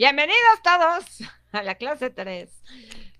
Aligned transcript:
Bienvenidos 0.00 0.62
todos 0.64 1.30
a 1.52 1.62
la 1.62 1.74
clase 1.74 2.08
3 2.08 2.50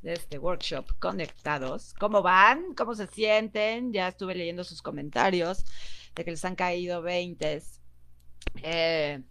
de 0.01 0.13
este 0.15 0.39
workshop 0.39 0.87
Conectados. 0.99 1.93
¿Cómo 2.01 2.23
van? 2.23 2.73
¿Cómo 2.75 2.95
se 2.95 3.07
sienten? 3.07 3.93
Ya 3.93 4.09
estuve 4.09 4.35
leyendo 4.35 4.65
sus 4.65 4.81
comentarios 4.81 5.67
de 6.15 6.25
que 6.25 6.31
les 6.31 6.43
han 6.43 6.55
caído 6.55 7.03
20 7.03 7.63
eh, 8.63 9.23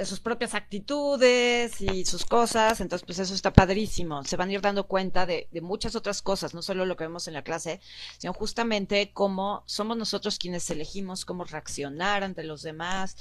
de 0.00 0.06
sus 0.06 0.20
propias 0.20 0.54
actitudes 0.54 1.78
y 1.82 2.06
sus 2.06 2.24
cosas. 2.24 2.80
Entonces, 2.80 3.04
pues 3.04 3.18
eso 3.18 3.34
está 3.34 3.52
padrísimo. 3.52 4.24
Se 4.24 4.38
van 4.38 4.48
a 4.48 4.52
ir 4.54 4.62
dando 4.62 4.86
cuenta 4.86 5.26
de, 5.26 5.46
muchas 5.60 5.94
otras 5.94 6.22
cosas, 6.22 6.54
no 6.54 6.62
solo 6.62 6.86
lo 6.86 6.96
que 6.96 7.04
vemos 7.04 7.28
en 7.28 7.34
la 7.34 7.42
clase, 7.42 7.82
sino 8.16 8.32
justamente 8.32 9.12
cómo 9.12 9.62
somos 9.66 9.98
nosotros 9.98 10.38
quienes 10.38 10.70
elegimos 10.70 11.26
cómo 11.26 11.44
reaccionar 11.44 12.24
ante 12.24 12.44
los 12.44 12.62
demás, 12.62 13.18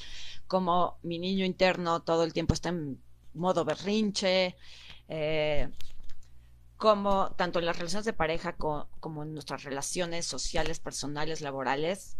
cómo 0.47 0.97
mi 1.03 1.19
niño 1.19 1.43
interno 1.43 2.01
todo 2.01 2.23
el 2.23 2.31
tiempo 2.31 2.53
está 2.53 2.69
en 2.69 3.03
modo 3.33 3.65
berrinche. 3.65 4.55
Eh, 5.09 5.69
como 6.77 7.31
tanto 7.31 7.59
en 7.59 7.65
las 7.65 7.77
relaciones 7.77 8.05
de 8.05 8.13
pareja 8.13 8.55
como 8.55 9.23
en 9.23 9.33
nuestras 9.33 9.63
relaciones 9.63 10.25
sociales, 10.25 10.79
personales, 10.79 11.41
laborales, 11.41 12.15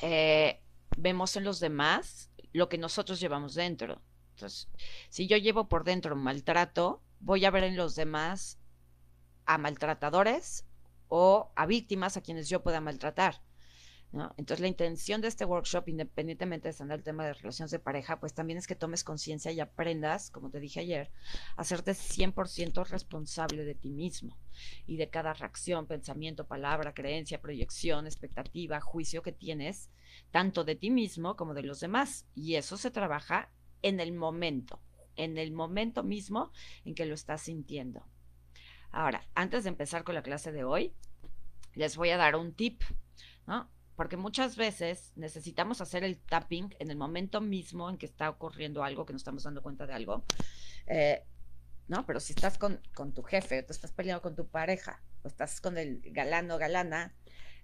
eh, 0.00 0.62
vemos 0.96 1.36
en 1.36 1.44
los 1.44 1.60
demás 1.60 2.31
lo 2.52 2.68
que 2.68 2.78
nosotros 2.78 3.20
llevamos 3.20 3.54
dentro. 3.54 4.00
Entonces, 4.34 4.68
si 5.08 5.26
yo 5.26 5.36
llevo 5.36 5.68
por 5.68 5.84
dentro 5.84 6.16
maltrato, 6.16 7.02
voy 7.20 7.44
a 7.44 7.50
ver 7.50 7.64
en 7.64 7.76
los 7.76 7.94
demás 7.94 8.58
a 9.46 9.58
maltratadores 9.58 10.64
o 11.08 11.52
a 11.56 11.66
víctimas 11.66 12.16
a 12.16 12.22
quienes 12.22 12.48
yo 12.48 12.62
pueda 12.62 12.80
maltratar. 12.80 13.42
Entonces, 14.12 14.60
la 14.60 14.68
intención 14.68 15.22
de 15.22 15.28
este 15.28 15.46
workshop, 15.46 15.88
independientemente 15.88 16.68
de 16.68 16.72
estar 16.72 16.90
el 16.90 17.02
tema 17.02 17.24
de 17.24 17.32
relaciones 17.32 17.70
de 17.70 17.78
pareja, 17.78 18.20
pues 18.20 18.34
también 18.34 18.58
es 18.58 18.66
que 18.66 18.74
tomes 18.74 19.04
conciencia 19.04 19.52
y 19.52 19.60
aprendas, 19.60 20.30
como 20.30 20.50
te 20.50 20.60
dije 20.60 20.80
ayer, 20.80 21.10
a 21.56 21.62
hacerte 21.62 21.92
100% 21.92 22.86
responsable 22.88 23.64
de 23.64 23.74
ti 23.74 23.90
mismo 23.90 24.36
y 24.86 24.98
de 24.98 25.08
cada 25.08 25.32
reacción, 25.32 25.86
pensamiento, 25.86 26.46
palabra, 26.46 26.92
creencia, 26.92 27.40
proyección, 27.40 28.06
expectativa, 28.06 28.82
juicio 28.82 29.22
que 29.22 29.32
tienes, 29.32 29.88
tanto 30.30 30.64
de 30.64 30.76
ti 30.76 30.90
mismo 30.90 31.34
como 31.34 31.54
de 31.54 31.62
los 31.62 31.80
demás. 31.80 32.26
Y 32.34 32.56
eso 32.56 32.76
se 32.76 32.90
trabaja 32.90 33.50
en 33.80 33.98
el 33.98 34.12
momento, 34.12 34.82
en 35.16 35.38
el 35.38 35.52
momento 35.52 36.02
mismo 36.02 36.52
en 36.84 36.94
que 36.94 37.06
lo 37.06 37.14
estás 37.14 37.40
sintiendo. 37.40 38.06
Ahora, 38.90 39.26
antes 39.34 39.64
de 39.64 39.70
empezar 39.70 40.04
con 40.04 40.14
la 40.14 40.22
clase 40.22 40.52
de 40.52 40.64
hoy, 40.64 40.92
les 41.72 41.96
voy 41.96 42.10
a 42.10 42.18
dar 42.18 42.36
un 42.36 42.52
tip, 42.52 42.82
¿no? 43.46 43.70
Porque 44.02 44.16
muchas 44.16 44.56
veces 44.56 45.12
necesitamos 45.14 45.80
hacer 45.80 46.02
el 46.02 46.18
tapping 46.18 46.74
en 46.80 46.90
el 46.90 46.96
momento 46.96 47.40
mismo 47.40 47.88
en 47.88 47.98
que 47.98 48.06
está 48.06 48.30
ocurriendo 48.30 48.82
algo, 48.82 49.06
que 49.06 49.12
nos 49.12 49.20
estamos 49.20 49.44
dando 49.44 49.62
cuenta 49.62 49.86
de 49.86 49.92
algo. 49.92 50.24
Eh, 50.88 51.22
¿No? 51.86 52.04
Pero 52.04 52.18
si 52.18 52.32
estás 52.32 52.58
con, 52.58 52.80
tu 53.14 53.22
jefe, 53.22 53.60
o 53.60 53.64
te 53.64 53.72
estás 53.72 53.92
peleando 53.92 54.20
con 54.20 54.34
tu 54.34 54.48
pareja, 54.48 55.00
o 55.22 55.28
estás 55.28 55.60
con 55.60 55.78
el 55.78 56.00
galán 56.06 56.50
o 56.50 56.58
galana, 56.58 57.14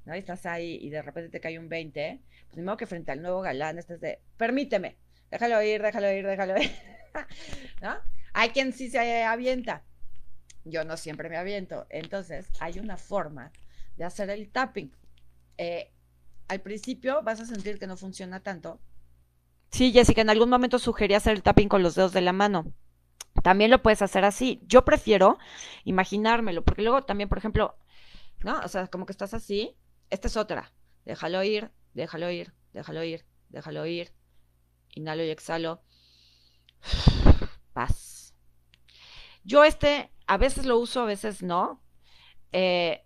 ¿no? 0.04 0.14
Y 0.14 0.20
estás 0.20 0.46
ahí 0.46 0.78
y 0.80 0.90
de 0.90 1.02
repente 1.02 1.28
te 1.28 1.40
cae 1.40 1.58
un 1.58 1.68
20, 1.68 2.22
pues 2.52 2.64
modo 2.64 2.76
que 2.76 2.86
frente 2.86 3.10
al 3.10 3.20
nuevo 3.20 3.40
galán 3.40 3.76
estés 3.80 4.00
de, 4.00 4.20
permíteme, 4.36 4.96
déjalo 5.32 5.60
ir, 5.60 5.82
déjalo 5.82 6.12
ir, 6.12 6.24
déjalo 6.24 6.56
ir, 6.56 6.70
¿no? 7.82 7.96
Hay 8.32 8.50
quien 8.50 8.72
sí 8.72 8.90
se 8.90 9.24
avienta. 9.24 9.82
Yo 10.64 10.84
no 10.84 10.98
siempre 10.98 11.30
me 11.30 11.36
aviento. 11.36 11.88
Entonces, 11.90 12.48
hay 12.60 12.78
una 12.78 12.96
forma 12.96 13.50
de 13.96 14.04
hacer 14.04 14.30
el 14.30 14.52
tapping. 14.52 14.92
Eh, 15.56 15.90
al 16.48 16.60
principio 16.60 17.22
vas 17.22 17.40
a 17.40 17.46
sentir 17.46 17.78
que 17.78 17.86
no 17.86 17.96
funciona 17.96 18.40
tanto. 18.40 18.80
Sí, 19.70 19.92
Jessica, 19.92 20.22
en 20.22 20.30
algún 20.30 20.48
momento 20.48 20.78
sugerí 20.78 21.14
hacer 21.14 21.34
el 21.34 21.42
tapping 21.42 21.68
con 21.68 21.82
los 21.82 21.94
dedos 21.94 22.12
de 22.12 22.22
la 22.22 22.32
mano. 22.32 22.72
También 23.42 23.70
lo 23.70 23.82
puedes 23.82 24.02
hacer 24.02 24.24
así. 24.24 24.60
Yo 24.66 24.84
prefiero 24.84 25.38
imaginármelo, 25.84 26.64
porque 26.64 26.82
luego 26.82 27.02
también, 27.02 27.28
por 27.28 27.38
ejemplo, 27.38 27.76
¿no? 28.40 28.58
O 28.60 28.68
sea, 28.68 28.88
como 28.88 29.06
que 29.06 29.12
estás 29.12 29.34
así. 29.34 29.76
Esta 30.10 30.28
es 30.28 30.36
otra. 30.36 30.72
Déjalo 31.04 31.42
ir, 31.44 31.70
déjalo 31.94 32.30
ir, 32.30 32.54
déjalo 32.72 33.04
ir, 33.04 33.26
déjalo 33.50 33.86
ir. 33.86 34.12
Inhalo 34.94 35.22
y 35.22 35.30
exhalo. 35.30 35.82
Paz. 37.72 38.34
Yo 39.44 39.64
este 39.64 40.10
a 40.26 40.36
veces 40.36 40.66
lo 40.66 40.78
uso, 40.78 41.02
a 41.02 41.06
veces 41.06 41.42
no. 41.42 41.82
Eh, 42.52 43.04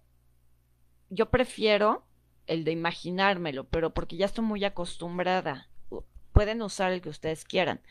yo 1.11 1.31
prefiero 1.31 2.07
el 2.47 2.65
de 2.65 2.73
imaginármelo, 2.73 3.65
pero 3.65 3.91
porque 3.91 4.17
ya 4.17 4.27
estoy 4.27 4.45
muy 4.45 4.65
acostumbrada. 4.65 5.69
Pueden 6.33 6.63
usar 6.63 6.93
el 6.93 7.03
que 7.03 7.11
ustedes 7.11 7.45
quieran. 7.45 7.83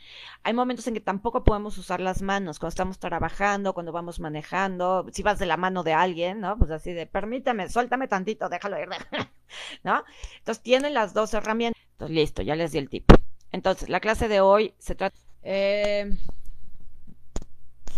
Hay 0.42 0.54
momentos 0.54 0.88
en 0.88 0.96
que 0.96 1.00
tampoco 1.00 1.44
podemos 1.44 1.78
usar 1.78 2.00
las 2.00 2.24
manos, 2.24 2.58
cuando 2.58 2.70
estamos 2.70 2.98
trabajando, 2.98 3.76
cuando 3.76 3.92
vamos 3.92 4.20
manejando, 4.20 5.06
si 5.12 5.22
vas 5.22 5.38
de 5.38 5.46
la 5.46 5.58
mano 5.58 5.84
de 5.84 5.94
alguien, 5.94 6.40
¿no? 6.40 6.58
Pues 6.58 6.72
así 6.72 6.92
de, 6.92 7.06
permítame, 7.06 7.70
suéltame 7.70 8.08
tantito, 8.08 8.50
déjalo 8.50 8.80
ir, 8.80 8.90
¿no? 9.84 10.04
Entonces 10.40 10.64
tienen 10.64 10.96
las 10.96 11.14
dos 11.14 11.36
herramientas. 11.36 11.82
Entonces, 11.92 12.16
listo, 12.16 12.42
ya 12.42 12.56
les 12.56 12.72
di 12.72 12.80
el 12.80 12.90
tip. 12.90 13.12
Entonces, 13.52 13.90
la 13.90 14.00
clase 14.00 14.28
de 14.28 14.42
hoy 14.42 14.74
se 14.80 14.96
trata... 14.96 15.16
Eh, 15.44 16.10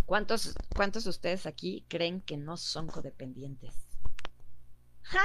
¿cuántos, 0.05 0.55
¿Cuántos 0.75 1.05
de 1.05 1.09
ustedes 1.09 1.45
aquí 1.45 1.85
creen 1.87 2.21
que 2.21 2.37
no 2.37 2.57
son 2.57 2.87
codependientes? 2.87 3.73
¡Ja! 5.03 5.19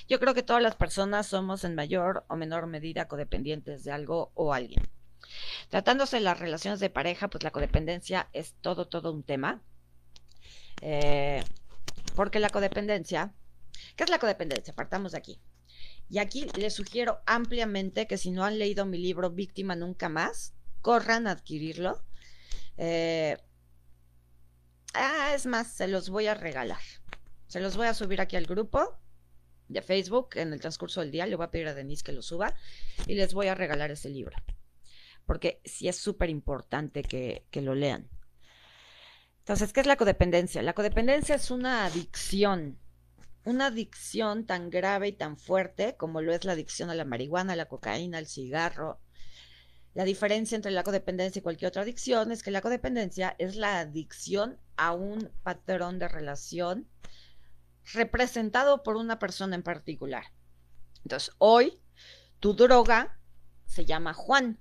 Yo 0.09 0.21
creo 0.21 0.35
que 0.35 0.43
todas 0.43 0.63
las 0.63 0.77
personas 0.77 1.27
somos 1.27 1.65
en 1.65 1.75
mayor 1.75 2.25
o 2.29 2.37
menor 2.37 2.67
medida 2.67 3.09
codependientes 3.09 3.85
de 3.85 3.93
algo 3.93 4.31
o 4.35 4.53
alguien. 4.55 4.89
Tratándose 5.69 6.17
de 6.17 6.23
las 6.23 6.39
relaciones 6.39 6.81
de 6.81 6.91
pareja, 6.91 7.29
pues 7.29 7.45
la 7.45 7.51
codependencia 7.51 8.29
es 8.33 8.55
todo, 8.61 8.87
todo 8.87 9.13
un 9.13 9.23
tema. 9.23 9.63
Eh, 10.81 11.43
porque 12.15 12.39
la 12.41 12.51
codependencia, 12.51 13.33
¿qué 13.97 14.05
es 14.05 14.11
la 14.11 14.19
codependencia? 14.19 14.75
Partamos 14.75 15.13
de 15.13 15.19
aquí. 15.19 15.41
Y 16.11 16.19
aquí 16.19 16.47
les 16.57 16.75
sugiero 16.75 17.21
ampliamente 17.27 18.07
que 18.07 18.17
si 18.17 18.31
no 18.31 18.45
han 18.45 18.59
leído 18.59 18.87
mi 18.87 18.99
libro 18.99 19.31
Víctima 19.31 19.77
Nunca 19.77 20.09
Más, 20.09 20.55
corran 20.81 21.27
a 21.27 21.33
adquirirlo. 21.33 22.03
Eh, 22.79 23.37
Ah, 24.95 25.33
es 25.35 25.47
más, 25.47 25.69
se 25.69 25.89
los 25.89 26.11
voy 26.11 26.27
a 26.27 26.35
regalar. 26.35 26.81
Se 27.47 27.61
los 27.61 27.77
voy 27.77 27.87
a 27.87 27.95
subir 27.95 28.21
aquí 28.21 28.37
al 28.37 28.47
grupo 28.47 28.99
de 29.69 29.83
Facebook 29.83 30.31
en 30.35 30.53
el 30.53 30.61
transcurso 30.61 31.01
del 31.01 31.11
día. 31.11 31.27
Le 31.27 31.37
voy 31.37 31.45
a 31.47 31.51
pedir 31.51 31.69
a 31.69 31.75
Denise 31.75 32.03
que 32.03 32.13
lo 32.13 32.23
suba 32.23 32.55
y 33.07 33.15
les 33.15 33.35
voy 33.35 33.49
a 33.49 33.55
regalar 33.55 33.91
ese 33.91 34.09
libro. 34.09 34.37
Porque 35.27 35.61
sí 35.65 35.89
es 35.89 35.97
súper 35.97 36.31
importante 36.31 37.03
que, 37.03 37.47
que 37.51 37.63
lo 37.63 37.75
lean. 37.75 38.09
Entonces, 39.41 39.73
¿qué 39.73 39.81
es 39.81 39.87
la 39.87 39.97
codependencia? 39.97 40.63
La 40.63 40.75
codependencia 40.75 41.35
es 41.35 41.51
una 41.51 41.87
adicción. 41.87 42.79
Una 43.45 43.67
adicción 43.67 44.45
tan 44.45 44.69
grave 44.69 45.09
y 45.09 45.13
tan 45.13 45.39
fuerte 45.39 45.97
como 45.97 46.21
lo 46.21 46.35
es 46.35 46.45
la 46.45 46.53
adicción 46.53 46.91
a 46.91 46.95
la 46.95 47.07
marihuana, 47.07 47.57
la 47.57 47.67
cocaína, 47.67 48.19
al 48.19 48.27
cigarro, 48.27 49.01
la 49.99 50.05
diferencia 50.05 50.55
entre 50.55 50.71
la 50.71 50.85
codependencia 50.85 51.41
y 51.41 51.43
cualquier 51.43 51.71
otra 51.71 51.83
adicción 51.83 52.31
es 52.31 52.45
que 52.45 52.53
la 52.53 52.61
codependencia 52.61 53.35
es 53.37 53.57
la 53.57 53.81
adicción 53.81 54.57
a 54.77 54.93
un 54.93 55.29
patrón 55.43 55.99
de 55.99 56.07
relación 56.07 56.89
representado 57.95 58.85
por 58.85 58.95
una 58.95 59.19
persona 59.19 59.57
en 59.57 59.65
particular. 59.65 60.23
Entonces, 61.03 61.35
hoy 61.39 61.81
tu 62.39 62.55
droga 62.55 63.19
se 63.67 63.87
llama 63.87 64.15
Juan, 64.15 64.61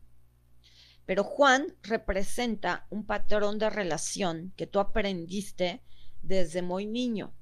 pero 1.05 1.23
Juan 1.23 1.67
representa 1.83 2.87
un 2.89 3.05
patrón 3.05 3.59
de 3.59 3.69
relación 3.69 4.53
que 4.57 4.65
tú 4.65 4.79
aprendiste 4.79 5.83
desde 6.23 6.63
muy 6.63 6.87
niño. 6.87 7.36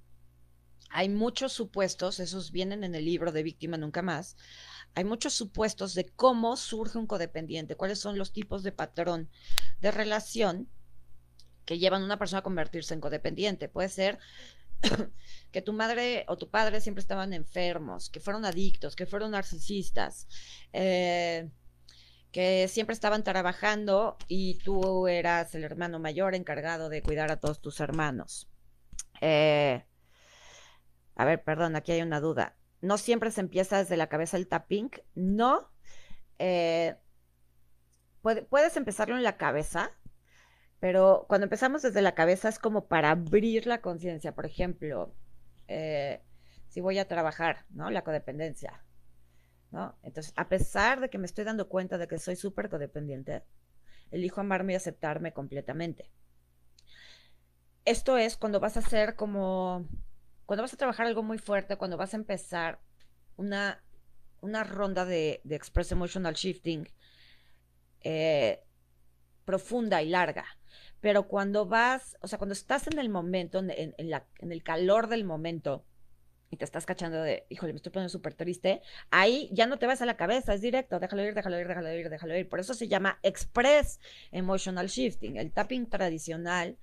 Hay 0.97 1.09
muchos 1.09 1.51
supuestos, 1.51 2.21
esos 2.21 2.53
vienen 2.53 2.85
en 2.85 2.95
el 2.95 3.03
libro 3.03 3.33
de 3.33 3.43
Víctima 3.43 3.75
Nunca 3.75 4.01
Más, 4.01 4.37
hay 4.93 5.03
muchos 5.03 5.33
supuestos 5.33 5.93
de 5.93 6.05
cómo 6.05 6.55
surge 6.55 6.97
un 6.97 7.05
codependiente, 7.05 7.75
cuáles 7.75 7.99
son 7.99 8.17
los 8.17 8.31
tipos 8.31 8.63
de 8.63 8.71
patrón 8.71 9.29
de 9.81 9.91
relación 9.91 10.69
que 11.65 11.79
llevan 11.79 12.01
a 12.01 12.05
una 12.05 12.17
persona 12.17 12.39
a 12.39 12.43
convertirse 12.43 12.93
en 12.93 13.01
codependiente. 13.01 13.67
Puede 13.67 13.89
ser 13.89 14.19
que 15.51 15.61
tu 15.61 15.73
madre 15.73 16.23
o 16.29 16.37
tu 16.37 16.49
padre 16.49 16.79
siempre 16.79 17.01
estaban 17.01 17.33
enfermos, 17.33 18.09
que 18.09 18.21
fueron 18.21 18.45
adictos, 18.45 18.95
que 18.95 19.05
fueron 19.05 19.31
narcisistas, 19.31 20.29
eh, 20.71 21.49
que 22.31 22.69
siempre 22.69 22.93
estaban 22.93 23.25
trabajando 23.25 24.15
y 24.29 24.59
tú 24.59 25.09
eras 25.09 25.53
el 25.55 25.65
hermano 25.65 25.99
mayor 25.99 26.35
encargado 26.35 26.87
de 26.87 27.01
cuidar 27.01 27.33
a 27.33 27.39
todos 27.41 27.59
tus 27.59 27.81
hermanos. 27.81 28.47
Eh, 29.19 29.83
a 31.15 31.25
ver, 31.25 31.43
perdón, 31.43 31.75
aquí 31.75 31.91
hay 31.91 32.01
una 32.01 32.19
duda 32.19 32.55
no 32.85 32.97
siempre 32.97 33.31
se 33.31 33.41
empieza 33.41 33.79
desde 33.79 33.97
la 33.97 34.07
cabeza 34.07 34.37
el 34.37 34.47
tapping, 34.47 34.91
no. 35.15 35.69
Eh, 36.39 36.95
puedes 38.21 38.77
empezarlo 38.77 39.15
en 39.15 39.23
la 39.23 39.37
cabeza, 39.37 39.91
pero 40.79 41.25
cuando 41.27 41.45
empezamos 41.45 41.81
desde 41.81 42.01
la 42.01 42.15
cabeza 42.15 42.49
es 42.49 42.59
como 42.59 42.87
para 42.87 43.11
abrir 43.11 43.65
la 43.67 43.81
conciencia. 43.81 44.33
Por 44.35 44.45
ejemplo, 44.45 45.15
eh, 45.67 46.21
si 46.67 46.81
voy 46.81 46.99
a 46.99 47.07
trabajar, 47.07 47.65
¿no? 47.69 47.89
La 47.89 48.03
codependencia. 48.03 48.83
¿no? 49.71 49.97
Entonces, 50.03 50.33
a 50.37 50.47
pesar 50.47 51.01
de 51.01 51.09
que 51.09 51.17
me 51.17 51.25
estoy 51.25 51.43
dando 51.43 51.67
cuenta 51.67 51.97
de 51.97 52.07
que 52.07 52.19
soy 52.19 52.35
súper 52.35 52.69
codependiente, 52.69 53.43
elijo 54.11 54.41
amarme 54.41 54.73
y 54.73 54.75
aceptarme 54.75 55.33
completamente. 55.33 56.11
Esto 57.83 58.17
es 58.17 58.37
cuando 58.37 58.59
vas 58.59 58.77
a 58.77 58.79
hacer 58.79 59.15
como, 59.15 59.87
cuando 60.45 60.63
vas 60.63 60.73
a 60.73 60.77
trabajar 60.77 61.07
algo 61.07 61.23
muy 61.23 61.37
fuerte, 61.37 61.77
cuando 61.77 61.97
vas 61.97 62.13
a 62.13 62.17
empezar 62.17 62.79
una, 63.35 63.83
una 64.41 64.63
ronda 64.63 65.05
de, 65.05 65.41
Express 65.49 65.91
Emotional 65.91 66.33
Shifting 66.33 66.87
eh, 68.01 68.63
profunda 69.43 70.01
y 70.01 70.09
larga. 70.09 70.45
Pero 71.01 71.27
cuando 71.27 71.65
vas, 71.65 72.17
o 72.21 72.27
sea, 72.27 72.37
cuando 72.37 72.53
estás 72.53 72.87
en 72.87 72.99
el 72.99 73.09
momento, 73.09 73.59
en, 73.59 73.93
la, 74.09 74.25
en 74.39 74.51
el 74.51 74.63
calor 74.63 75.07
del 75.07 75.23
momento, 75.23 75.85
y 76.49 76.57
te 76.57 76.65
estás 76.65 76.85
cachando 76.85 77.21
de, 77.21 77.45
híjole, 77.49 77.73
me 77.73 77.77
estoy 77.77 77.91
poniendo 77.91 78.09
súper 78.09 78.33
triste, 78.33 78.81
ahí 79.09 79.49
ya 79.51 79.65
no 79.67 79.77
te 79.77 79.87
vas 79.87 80.01
a 80.01 80.05
la 80.05 80.17
cabeza, 80.17 80.53
es 80.53 80.61
directo, 80.61 80.99
déjalo 80.99 81.23
ir, 81.23 81.33
déjalo 81.33 81.59
ir, 81.59 81.67
déjalo 81.67 81.93
ir, 81.93 82.09
déjalo 82.09 82.37
ir. 82.37 82.49
Por 82.49 82.59
eso 82.59 82.73
se 82.73 82.87
llama 82.87 83.19
Express 83.23 83.99
Emotional 84.31 84.87
Shifting. 84.87 85.37
El 85.37 85.51
tapping 85.51 85.89
tradicional, 85.89 86.77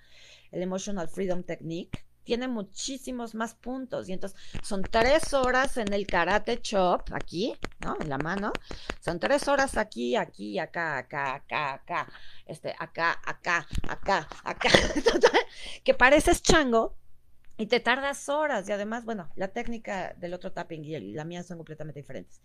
el 0.51 0.63
Emotional 0.63 1.09
Freedom 1.09 1.43
Technique, 1.43 2.05
tiene 2.25 2.49
muchísimos 2.49 3.35
más 3.35 3.55
puntos. 3.55 4.09
Y 4.09 4.13
entonces 4.13 4.39
son 4.63 4.83
tres 4.83 5.35
horas 5.35 5.77
en 5.77 5.93
el 5.93 6.07
karate 6.07 6.61
chop, 6.61 7.03
aquí, 7.13 7.55
¿no? 7.81 7.97
En 8.01 8.09
la 8.09 8.19
mano. 8.19 8.53
Son 9.01 9.19
tres 9.19 9.49
horas 9.49 9.77
aquí, 9.77 10.17
aquí, 10.17 10.59
acá, 10.59 10.99
acá, 10.99 11.35
acá, 11.35 11.75
acá. 11.75 12.09
Este, 12.47 12.75
acá, 12.79 13.21
acá, 13.25 13.67
acá, 13.89 14.29
acá. 14.45 14.69
que 15.85 15.95
pareces 15.95 16.43
chango, 16.43 16.97
y 17.59 17.67
te 17.67 17.81
tardas 17.81 18.29
horas 18.29 18.69
y 18.69 18.73
además, 18.73 19.05
bueno, 19.05 19.31
la 19.37 19.49
técnica 19.49 20.15
del 20.15 20.35
otro 20.35 20.53
tapping 20.53 20.85
y 20.85 21.13
la 21.13 21.25
mía 21.25 21.43
son 21.43 21.59
completamente 21.59 22.01
diferentes. 22.01 22.41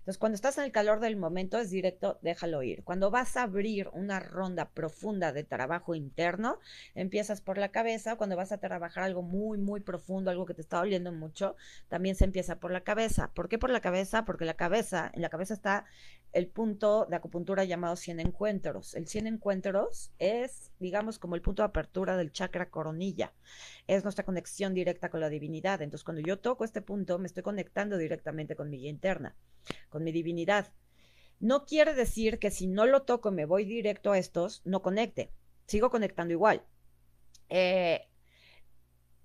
Entonces, 0.00 0.18
cuando 0.18 0.34
estás 0.34 0.58
en 0.58 0.64
el 0.64 0.72
calor 0.72 1.00
del 1.00 1.16
momento, 1.16 1.58
es 1.58 1.70
directo, 1.70 2.18
déjalo 2.22 2.62
ir. 2.62 2.82
Cuando 2.84 3.10
vas 3.10 3.36
a 3.36 3.42
abrir 3.42 3.88
una 3.92 4.18
ronda 4.18 4.70
profunda 4.70 5.32
de 5.32 5.44
trabajo 5.44 5.94
interno, 5.94 6.58
empiezas 6.94 7.40
por 7.40 7.58
la 7.58 7.70
cabeza. 7.70 8.16
Cuando 8.16 8.34
vas 8.34 8.50
a 8.50 8.58
trabajar 8.58 9.04
algo 9.04 9.22
muy, 9.22 9.58
muy 9.58 9.80
profundo, 9.80 10.30
algo 10.30 10.46
que 10.46 10.54
te 10.54 10.62
está 10.62 10.78
doliendo 10.78 11.12
mucho, 11.12 11.54
también 11.88 12.14
se 12.14 12.24
empieza 12.24 12.56
por 12.56 12.72
la 12.72 12.80
cabeza. 12.80 13.30
¿Por 13.34 13.48
qué 13.48 13.58
por 13.58 13.70
la 13.70 13.80
cabeza? 13.80 14.24
Porque 14.24 14.44
la 14.44 14.54
cabeza, 14.54 15.10
en 15.14 15.22
la 15.22 15.28
cabeza 15.28 15.54
está 15.54 15.84
el 16.32 16.46
punto 16.48 17.06
de 17.06 17.16
acupuntura 17.16 17.64
llamado 17.64 17.96
100 17.96 18.20
encuentros. 18.20 18.94
El 18.94 19.06
100 19.06 19.26
encuentros 19.26 20.12
es, 20.18 20.72
digamos, 20.78 21.18
como 21.18 21.34
el 21.34 21.42
punto 21.42 21.62
de 21.62 21.68
apertura 21.68 22.16
del 22.16 22.32
chakra 22.32 22.70
coronilla. 22.70 23.32
Es 23.86 24.04
nuestra 24.04 24.24
conexión 24.24 24.74
directa 24.74 25.10
con 25.10 25.20
la 25.20 25.28
divinidad. 25.28 25.82
Entonces, 25.82 26.04
cuando 26.04 26.22
yo 26.22 26.38
toco 26.38 26.64
este 26.64 26.82
punto, 26.82 27.18
me 27.18 27.26
estoy 27.26 27.42
conectando 27.42 27.98
directamente 27.98 28.56
con 28.56 28.70
mi 28.70 28.78
guía 28.78 28.90
interna 28.90 29.36
con 29.88 30.04
mi 30.04 30.12
divinidad. 30.12 30.72
No 31.38 31.64
quiere 31.64 31.94
decir 31.94 32.38
que 32.38 32.50
si 32.50 32.66
no 32.66 32.86
lo 32.86 33.02
toco, 33.02 33.30
me 33.30 33.46
voy 33.46 33.64
directo 33.64 34.12
a 34.12 34.18
estos, 34.18 34.62
no 34.64 34.82
conecte. 34.82 35.30
Sigo 35.66 35.90
conectando 35.90 36.32
igual. 36.32 36.62
Eh, 37.48 38.08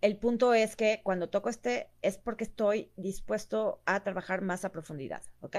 el 0.02 0.18
punto 0.18 0.54
es 0.54 0.76
que 0.76 1.02
cuando 1.04 1.30
toco 1.30 1.50
este 1.50 1.90
es 2.02 2.18
porque 2.18 2.44
estoy 2.44 2.92
dispuesto 2.96 3.82
a 3.86 4.04
trabajar 4.04 4.42
más 4.42 4.64
a 4.64 4.72
profundidad, 4.72 5.24
¿ok? 5.42 5.58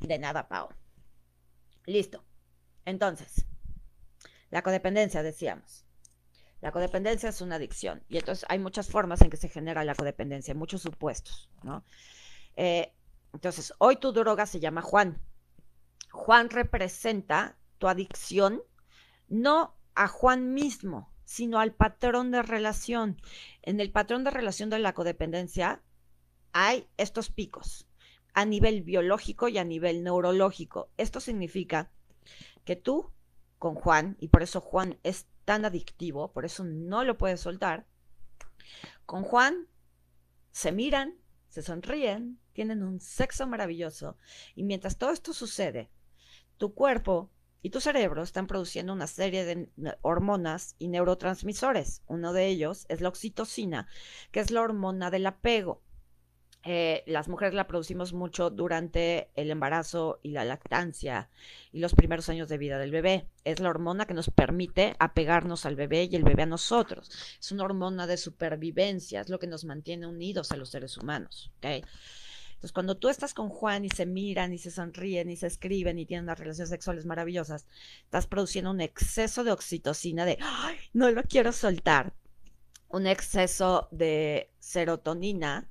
De 0.00 0.18
nada, 0.18 0.48
Pau. 0.48 0.68
Listo. 1.86 2.24
Entonces, 2.84 3.46
la 4.50 4.62
codependencia, 4.62 5.22
decíamos. 5.22 5.84
La 6.60 6.72
codependencia 6.72 7.28
es 7.30 7.40
una 7.40 7.56
adicción 7.56 8.04
y 8.08 8.18
entonces 8.18 8.44
hay 8.48 8.58
muchas 8.58 8.88
formas 8.88 9.22
en 9.22 9.30
que 9.30 9.38
se 9.38 9.48
genera 9.48 9.82
la 9.84 9.94
codependencia, 9.94 10.54
muchos 10.54 10.82
supuestos, 10.82 11.48
¿no? 11.62 11.84
Eh, 12.56 12.92
entonces, 13.32 13.72
hoy 13.78 13.96
tu 13.96 14.12
droga 14.12 14.44
se 14.44 14.60
llama 14.60 14.82
Juan. 14.82 15.22
Juan 16.10 16.50
representa 16.50 17.56
tu 17.78 17.88
adicción, 17.88 18.62
no 19.28 19.74
a 19.94 20.08
Juan 20.08 20.52
mismo, 20.52 21.14
sino 21.24 21.60
al 21.60 21.72
patrón 21.72 22.30
de 22.30 22.42
relación. 22.42 23.22
En 23.62 23.80
el 23.80 23.90
patrón 23.90 24.24
de 24.24 24.30
relación 24.30 24.68
de 24.68 24.80
la 24.80 24.92
codependencia 24.92 25.82
hay 26.52 26.88
estos 26.96 27.30
picos 27.30 27.86
a 28.34 28.44
nivel 28.44 28.82
biológico 28.82 29.48
y 29.48 29.58
a 29.58 29.64
nivel 29.64 30.02
neurológico. 30.02 30.90
Esto 30.96 31.20
significa 31.20 31.90
que 32.64 32.76
tú 32.76 33.10
con 33.58 33.74
Juan, 33.74 34.16
y 34.20 34.28
por 34.28 34.42
eso 34.42 34.60
Juan 34.60 34.98
es 35.02 35.26
tan 35.44 35.64
adictivo, 35.64 36.32
por 36.32 36.44
eso 36.44 36.64
no 36.64 37.04
lo 37.04 37.18
puedes 37.18 37.40
soltar, 37.40 37.86
con 39.04 39.22
Juan 39.22 39.66
se 40.52 40.72
miran, 40.72 41.16
se 41.48 41.62
sonríen, 41.62 42.38
tienen 42.52 42.82
un 42.82 43.00
sexo 43.00 43.46
maravilloso 43.46 44.16
y 44.54 44.62
mientras 44.62 44.96
todo 44.96 45.10
esto 45.10 45.32
sucede, 45.32 45.90
tu 46.56 46.74
cuerpo 46.74 47.30
y 47.62 47.70
tu 47.70 47.80
cerebro 47.80 48.22
están 48.22 48.46
produciendo 48.46 48.92
una 48.92 49.06
serie 49.06 49.44
de 49.44 49.68
hormonas 50.00 50.76
y 50.78 50.88
neurotransmisores. 50.88 52.02
Uno 52.06 52.32
de 52.32 52.46
ellos 52.46 52.86
es 52.88 53.00
la 53.00 53.08
oxitocina, 53.08 53.86
que 54.30 54.40
es 54.40 54.50
la 54.50 54.62
hormona 54.62 55.10
del 55.10 55.26
apego. 55.26 55.82
Eh, 56.62 57.02
las 57.06 57.28
mujeres 57.28 57.54
la 57.54 57.66
producimos 57.66 58.12
mucho 58.12 58.50
durante 58.50 59.30
el 59.34 59.50
embarazo 59.50 60.20
y 60.22 60.32
la 60.32 60.44
lactancia 60.44 61.30
y 61.72 61.78
los 61.78 61.94
primeros 61.94 62.28
años 62.28 62.48
de 62.48 62.58
vida 62.58 62.78
del 62.78 62.90
bebé. 62.90 63.26
Es 63.44 63.60
la 63.60 63.70
hormona 63.70 64.06
que 64.06 64.12
nos 64.12 64.30
permite 64.30 64.94
apegarnos 64.98 65.64
al 65.64 65.76
bebé 65.76 66.08
y 66.10 66.16
el 66.16 66.24
bebé 66.24 66.42
a 66.42 66.46
nosotros. 66.46 67.10
Es 67.40 67.50
una 67.50 67.64
hormona 67.64 68.06
de 68.06 68.18
supervivencia, 68.18 69.22
es 69.22 69.30
lo 69.30 69.38
que 69.38 69.46
nos 69.46 69.64
mantiene 69.64 70.06
unidos 70.06 70.52
a 70.52 70.56
los 70.56 70.68
seres 70.68 70.98
humanos. 70.98 71.50
Entonces, 71.62 72.72
cuando 72.74 72.98
tú 72.98 73.08
estás 73.08 73.32
con 73.32 73.48
Juan 73.48 73.86
y 73.86 73.88
se 73.88 74.04
miran 74.04 74.52
y 74.52 74.58
se 74.58 74.70
sonríen 74.70 75.30
y 75.30 75.36
se 75.36 75.46
escriben 75.46 75.98
y 75.98 76.04
tienen 76.04 76.24
unas 76.24 76.38
relaciones 76.38 76.68
sexuales 76.68 77.06
maravillosas, 77.06 77.66
estás 78.04 78.26
produciendo 78.26 78.70
un 78.70 78.82
exceso 78.82 79.44
de 79.44 79.52
oxitocina 79.52 80.26
de, 80.26 80.38
no 80.92 81.10
lo 81.10 81.22
quiero 81.22 81.52
soltar, 81.52 82.12
un 82.90 83.06
exceso 83.06 83.88
de 83.92 84.50
serotonina 84.58 85.69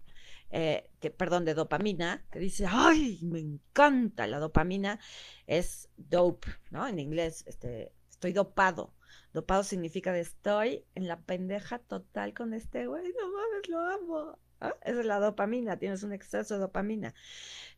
eh, 0.52 0.90
que, 1.00 1.12
perdón, 1.12 1.46
de 1.46 1.54
dopamina, 1.54 2.26
que 2.32 2.40
dice, 2.40 2.66
ay, 2.68 3.20
me 3.24 3.40
encanta 3.40 4.28
la 4.28 4.40
dopamina, 4.40 5.00
es 5.48 5.90
dope, 5.98 6.48
¿no? 6.72 6.88
En 6.88 7.00
inglés, 7.00 7.44
este, 7.48 7.94
estoy 8.10 8.34
dopado. 8.34 8.94
Dopado 9.34 9.64
significa 9.64 10.12
de 10.12 10.22
estoy 10.22 10.86
en 10.96 11.08
la 11.08 11.22
pendeja 11.22 11.80
total 11.80 12.34
con 12.34 12.54
este 12.54 12.88
güey, 12.88 13.14
no 13.14 13.32
mames, 13.32 13.70
lo 13.70 13.80
amo. 13.80 14.40
Esa 14.82 15.00
es 15.00 15.06
la 15.06 15.20
dopamina, 15.20 15.78
tienes 15.78 16.04
un 16.04 16.14
exceso 16.14 16.56
de 16.56 16.62
dopamina, 16.62 17.14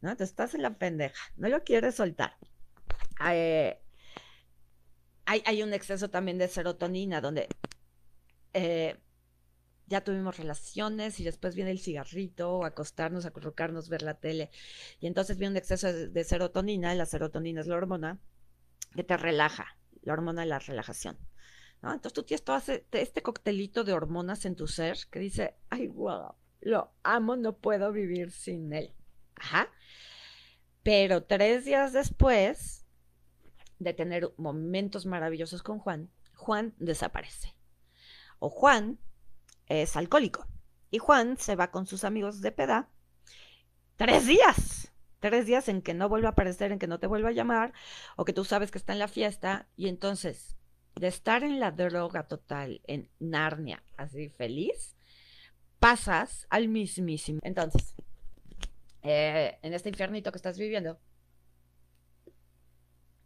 ¿no? 0.01 0.15
Te 0.15 0.23
estás 0.23 0.55
en 0.55 0.61
la 0.63 0.77
pendeja, 0.77 1.21
no 1.35 1.49
lo 1.49 1.63
quieres 1.63 1.95
soltar. 1.95 2.37
Eh, 3.29 3.79
hay, 5.25 5.43
hay, 5.45 5.61
un 5.61 5.73
exceso 5.73 6.09
también 6.09 6.37
de 6.37 6.47
serotonina, 6.47 7.21
donde 7.21 7.47
eh, 8.53 8.97
ya 9.91 10.05
tuvimos 10.05 10.37
relaciones 10.37 11.19
y 11.19 11.25
después 11.25 11.53
viene 11.53 11.71
el 11.71 11.79
cigarrito, 11.79 12.63
acostarnos, 12.63 13.25
acurrucarnos, 13.25 13.89
ver 13.89 14.01
la 14.01 14.13
tele. 14.13 14.49
Y 15.01 15.07
entonces 15.07 15.37
viene 15.37 15.51
un 15.51 15.57
exceso 15.57 15.91
de, 15.91 16.23
serotonina, 16.23 16.95
la 16.95 17.05
serotonina 17.05 17.59
es 17.59 17.67
la 17.67 17.75
hormona 17.75 18.17
que 18.95 19.03
te 19.03 19.17
relaja, 19.17 19.77
la 20.01 20.13
hormona 20.13 20.43
de 20.43 20.47
la 20.47 20.59
relajación. 20.59 21.17
Entonces 21.83 22.13
tú 22.13 22.23
tienes 22.23 22.43
todo 22.43 22.61
este 22.91 23.21
coctelito 23.21 23.83
de 23.83 23.91
hormonas 23.91 24.45
en 24.45 24.55
tu 24.55 24.67
ser 24.67 24.97
que 25.11 25.19
dice, 25.19 25.55
ay, 25.69 25.87
wow, 25.87 26.35
lo 26.61 26.93
amo, 27.03 27.35
no 27.35 27.57
puedo 27.57 27.91
vivir 27.91 28.31
sin 28.31 28.71
él. 28.71 28.93
Ajá. 29.35 29.69
Pero 30.83 31.23
tres 31.23 31.65
días 31.65 31.91
después 31.91 32.85
de 33.79 33.93
tener 33.93 34.31
momentos 34.37 35.05
maravillosos 35.05 35.63
con 35.63 35.79
Juan, 35.79 36.09
Juan 36.35 36.73
desaparece. 36.77 37.55
O 38.39 38.49
Juan 38.49 38.99
es 39.67 39.95
alcohólico. 39.95 40.45
Y 40.89 40.97
Juan 40.99 41.37
se 41.37 41.55
va 41.55 41.71
con 41.71 41.85
sus 41.87 42.03
amigos 42.03 42.41
de 42.41 42.51
peda 42.51 42.89
tres 43.95 44.27
días. 44.27 44.91
Tres 45.19 45.45
días 45.45 45.69
en 45.69 45.81
que 45.81 45.93
no 45.93 46.09
vuelve 46.09 46.27
a 46.27 46.31
aparecer, 46.31 46.71
en 46.71 46.79
que 46.79 46.87
no 46.87 46.99
te 46.99 47.07
vuelve 47.07 47.29
a 47.29 47.33
llamar, 47.33 47.73
o 48.15 48.25
que 48.25 48.33
tú 48.33 48.43
sabes 48.43 48.71
que 48.71 48.79
está 48.79 48.93
en 48.93 48.99
la 48.99 49.07
fiesta. 49.07 49.67
Y 49.75 49.87
entonces, 49.87 50.55
de 50.95 51.07
estar 51.07 51.43
en 51.43 51.59
la 51.59 51.71
droga 51.71 52.27
total, 52.27 52.81
en 52.87 53.09
Narnia, 53.19 53.83
así 53.97 54.29
feliz, 54.29 54.95
pasas 55.79 56.47
al 56.49 56.67
mismísimo. 56.67 57.39
Entonces, 57.43 57.93
eh, 59.03 59.59
en 59.61 59.73
este 59.73 59.89
infiernito 59.89 60.31
que 60.31 60.37
estás 60.37 60.57
viviendo, 60.57 60.99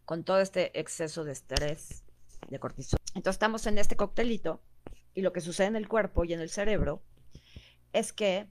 con 0.05 0.23
todo 0.23 0.39
este 0.39 0.77
exceso 0.79 1.23
de 1.23 1.31
estrés, 1.31 2.03
de 2.49 2.59
cortisol. 2.59 2.99
Entonces 3.15 3.35
estamos 3.35 3.65
en 3.65 3.77
este 3.77 3.95
coctelito 3.95 4.61
y 5.15 5.21
lo 5.21 5.33
que 5.33 5.41
sucede 5.41 5.67
en 5.67 5.75
el 5.77 5.87
cuerpo 5.87 6.25
y 6.25 6.33
en 6.33 6.41
el 6.41 6.49
cerebro 6.49 7.01
es 7.93 8.13
que 8.13 8.49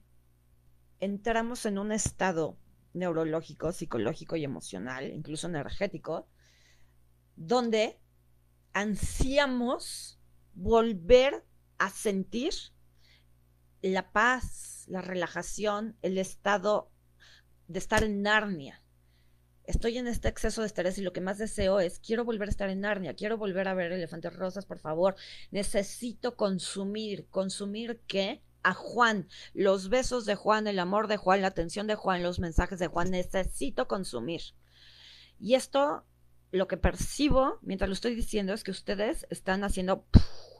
entramos 0.99 1.65
en 1.65 1.77
un 1.77 1.91
estado 1.91 2.57
neurológico, 2.93 3.71
psicológico 3.71 4.35
y 4.35 4.43
emocional, 4.43 5.11
incluso 5.11 5.47
energético, 5.47 6.27
donde 7.35 7.99
ansiamos 8.73 10.19
volver 10.53 11.45
a 11.77 11.89
sentir 11.89 12.53
la 13.81 14.11
paz, 14.11 14.85
la 14.87 15.01
relajación, 15.01 15.97
el 16.01 16.17
estado 16.17 16.91
de 17.67 17.79
estar 17.79 18.03
en 18.03 18.23
Narnia. 18.23 18.81
Estoy 19.67 19.97
en 19.97 20.07
este 20.07 20.27
exceso 20.27 20.61
de 20.61 20.67
estrés 20.67 20.97
y 20.97 21.01
lo 21.01 21.13
que 21.13 21.21
más 21.21 21.37
deseo 21.37 21.79
es, 21.79 21.99
quiero 21.99 22.23
volver 22.23 22.47
a 22.47 22.51
estar 22.51 22.69
en 22.69 22.81
Narnia, 22.81 23.15
quiero 23.15 23.37
volver 23.37 23.67
a 23.67 23.73
ver 23.73 23.91
elefantes 23.91 24.35
rosas, 24.35 24.65
por 24.65 24.79
favor. 24.79 25.15
Necesito 25.51 26.35
consumir, 26.35 27.27
consumir 27.29 28.01
qué? 28.07 28.41
A 28.61 28.73
Juan, 28.73 29.27
los 29.53 29.89
besos 29.89 30.25
de 30.25 30.33
Juan, 30.33 30.65
el 30.65 30.79
amor 30.79 31.07
de 31.07 31.17
Juan, 31.17 31.41
la 31.41 31.49
atención 31.49 31.85
de 31.85 31.93
Juan, 31.93 32.23
los 32.23 32.39
mensajes 32.39 32.79
de 32.79 32.87
Juan, 32.87 33.11
necesito 33.11 33.87
consumir. 33.87 34.41
Y 35.39 35.53
esto, 35.53 36.03
lo 36.51 36.67
que 36.67 36.77
percibo 36.77 37.59
mientras 37.61 37.89
lo 37.89 37.93
estoy 37.93 38.15
diciendo 38.15 38.53
es 38.53 38.63
que 38.63 38.71
ustedes 38.71 39.27
están 39.29 39.63
haciendo 39.63 40.05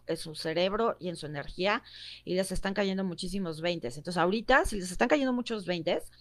en 0.07 0.17
su 0.17 0.35
cerebro 0.35 0.97
y 0.99 1.09
en 1.09 1.15
su 1.15 1.25
energía 1.25 1.81
y 2.23 2.35
les 2.35 2.51
están 2.51 2.75
cayendo 2.75 3.03
muchísimos 3.03 3.61
veintes. 3.61 3.97
Entonces 3.97 4.21
ahorita, 4.21 4.65
si 4.65 4.75
les 4.79 4.91
están 4.91 5.07
cayendo 5.07 5.33
muchos 5.33 5.65
veintes, 5.65 6.11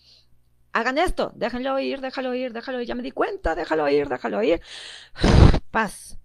hagan 0.75 0.99
esto, 0.99 1.33
déjenlo 1.37 1.79
ir, 1.79 2.01
déjalo 2.01 2.35
ir, 2.35 2.53
déjalo 2.53 2.81
ir, 2.81 2.89
ya 2.89 2.95
me 2.97 3.03
di 3.03 3.13
cuenta, 3.13 3.55
déjalo 3.55 3.89
ir, 3.89 4.09
déjalo 4.09 4.43
ir. 4.43 4.61
Paz. 5.71 6.19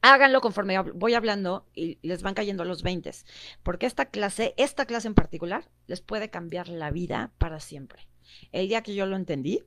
Háganlo 0.00 0.40
conforme 0.40 0.78
voy 0.78 1.14
hablando 1.14 1.66
y 1.74 1.98
les 2.06 2.22
van 2.22 2.34
cayendo 2.34 2.64
los 2.64 2.84
20, 2.84 3.10
porque 3.64 3.86
esta 3.86 4.04
clase, 4.10 4.54
esta 4.56 4.86
clase 4.86 5.08
en 5.08 5.14
particular, 5.14 5.64
les 5.88 6.00
puede 6.00 6.30
cambiar 6.30 6.68
la 6.68 6.92
vida 6.92 7.32
para 7.38 7.58
siempre. 7.58 8.06
El 8.52 8.68
día 8.68 8.82
que 8.82 8.94
yo 8.94 9.06
lo 9.06 9.16
entendí, 9.16 9.64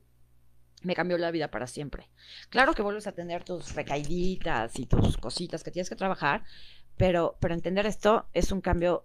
me 0.82 0.94
cambió 0.94 1.18
la 1.18 1.30
vida 1.30 1.50
para 1.50 1.66
siempre. 1.66 2.08
Claro 2.48 2.72
que 2.72 2.82
vuelves 2.82 3.06
a 3.06 3.12
tener 3.12 3.44
tus 3.44 3.74
recaiditas 3.74 4.78
y 4.78 4.86
tus 4.86 5.18
cositas 5.18 5.62
que 5.62 5.70
tienes 5.70 5.90
que 5.90 5.96
trabajar, 5.96 6.44
pero, 6.96 7.36
pero 7.40 7.54
entender 7.54 7.84
esto 7.86 8.28
es 8.32 8.52
un 8.52 8.62
cambio 8.62 9.04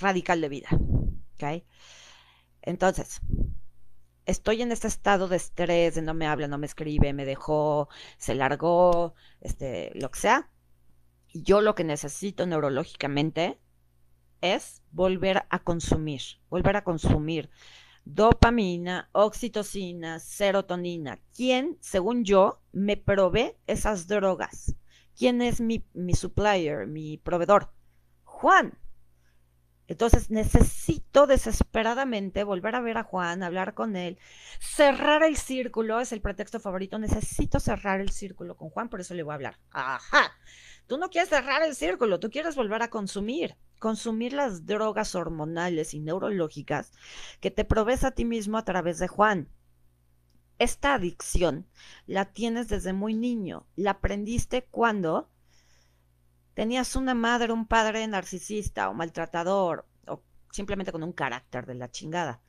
radical 0.00 0.40
de 0.40 0.48
vida. 0.48 0.68
¿Ok? 1.34 1.64
Entonces, 2.62 3.20
estoy 4.28 4.62
en 4.62 4.70
este 4.72 4.86
estado 4.86 5.26
de 5.26 5.36
estrés, 5.36 5.94
de 5.94 6.02
no 6.02 6.14
me 6.14 6.26
habla, 6.26 6.48
no 6.48 6.58
me 6.58 6.66
escribe, 6.66 7.12
me 7.14 7.24
dejó, 7.24 7.88
se 8.18 8.34
largó, 8.34 9.14
este, 9.40 9.90
lo 9.94 10.10
que 10.10 10.20
sea. 10.20 10.50
Y 11.32 11.42
yo 11.42 11.60
lo 11.62 11.74
que 11.74 11.84
necesito 11.84 12.46
neurológicamente 12.46 13.58
es 14.42 14.82
volver 14.92 15.46
a 15.48 15.58
consumir, 15.60 16.20
volver 16.50 16.76
a 16.76 16.84
consumir 16.84 17.50
dopamina, 18.04 19.08
oxitocina, 19.12 20.18
serotonina. 20.18 21.20
¿Quién, 21.34 21.78
según 21.80 22.24
yo, 22.24 22.60
me 22.72 22.96
provee 22.96 23.56
esas 23.66 24.06
drogas? 24.08 24.74
¿Quién 25.16 25.42
es 25.42 25.60
mi, 25.60 25.84
mi 25.94 26.14
supplier, 26.14 26.86
mi 26.86 27.18
proveedor? 27.18 27.70
Juan. 28.24 28.78
Entonces 29.88 30.30
necesito 30.30 31.26
desesperadamente 31.26 32.44
volver 32.44 32.76
a 32.76 32.80
ver 32.80 32.98
a 32.98 33.02
Juan, 33.02 33.42
hablar 33.42 33.74
con 33.74 33.96
él, 33.96 34.18
cerrar 34.60 35.22
el 35.22 35.36
círculo, 35.36 35.98
es 35.98 36.12
el 36.12 36.20
pretexto 36.20 36.60
favorito, 36.60 36.98
necesito 36.98 37.58
cerrar 37.58 38.00
el 38.00 38.10
círculo 38.10 38.56
con 38.56 38.70
Juan, 38.70 38.88
por 38.88 39.00
eso 39.00 39.14
le 39.14 39.24
voy 39.24 39.32
a 39.32 39.34
hablar. 39.34 39.58
Ajá, 39.70 40.32
tú 40.86 40.98
no 40.98 41.08
quieres 41.08 41.30
cerrar 41.30 41.62
el 41.62 41.74
círculo, 41.74 42.20
tú 42.20 42.30
quieres 42.30 42.54
volver 42.54 42.82
a 42.82 42.90
consumir, 42.90 43.56
consumir 43.80 44.34
las 44.34 44.66
drogas 44.66 45.14
hormonales 45.14 45.94
y 45.94 46.00
neurológicas 46.00 46.92
que 47.40 47.50
te 47.50 47.64
provees 47.64 48.04
a 48.04 48.12
ti 48.12 48.24
mismo 48.24 48.58
a 48.58 48.64
través 48.64 48.98
de 48.98 49.08
Juan 49.08 49.48
esta 50.58 50.94
adicción 50.94 51.66
la 52.06 52.32
tienes 52.32 52.68
desde 52.68 52.92
muy 52.92 53.14
niño. 53.14 53.66
La 53.76 53.92
aprendiste 53.92 54.66
cuando 54.70 55.30
tenías 56.58 56.96
una 56.96 57.14
madre, 57.14 57.52
un 57.52 57.68
padre 57.68 58.04
narcisista 58.08 58.90
o 58.90 58.92
maltratador 58.92 59.86
o 60.08 60.24
simplemente 60.50 60.90
con 60.90 61.04
un 61.04 61.12
carácter 61.12 61.66
de 61.66 61.76
la 61.76 61.88
chingada. 61.88 62.40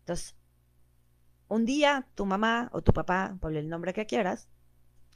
Entonces, 0.00 0.36
un 1.48 1.64
día 1.64 2.06
tu 2.14 2.26
mamá 2.26 2.68
o 2.74 2.82
tu 2.82 2.92
papá, 2.92 3.34
por 3.40 3.56
el 3.56 3.70
nombre 3.70 3.94
que 3.94 4.04
quieras, 4.04 4.46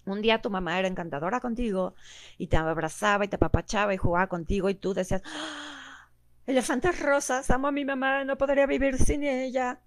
un 0.06 0.22
día 0.22 0.40
tu 0.40 0.48
mamá 0.48 0.78
era 0.78 0.88
encantadora 0.88 1.38
contigo 1.40 1.94
y 2.38 2.46
te 2.46 2.56
abrazaba 2.56 3.26
y 3.26 3.28
te 3.28 3.36
apapachaba 3.36 3.92
y 3.92 3.98
jugaba 3.98 4.28
contigo 4.28 4.70
y 4.70 4.74
tú 4.74 4.94
decías, 4.94 5.20
¡Ah! 5.26 6.08
elefantes 6.46 6.98
rosas, 6.98 7.50
amo 7.50 7.68
a 7.68 7.72
mi 7.72 7.84
mamá, 7.84 8.24
no 8.24 8.38
podría 8.38 8.64
vivir 8.64 8.96
sin 8.96 9.22
ella. 9.22 9.82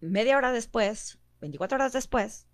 Media 0.00 0.38
hora 0.38 0.50
después, 0.50 1.18
24 1.42 1.76
horas 1.76 1.92
después, 1.92 2.46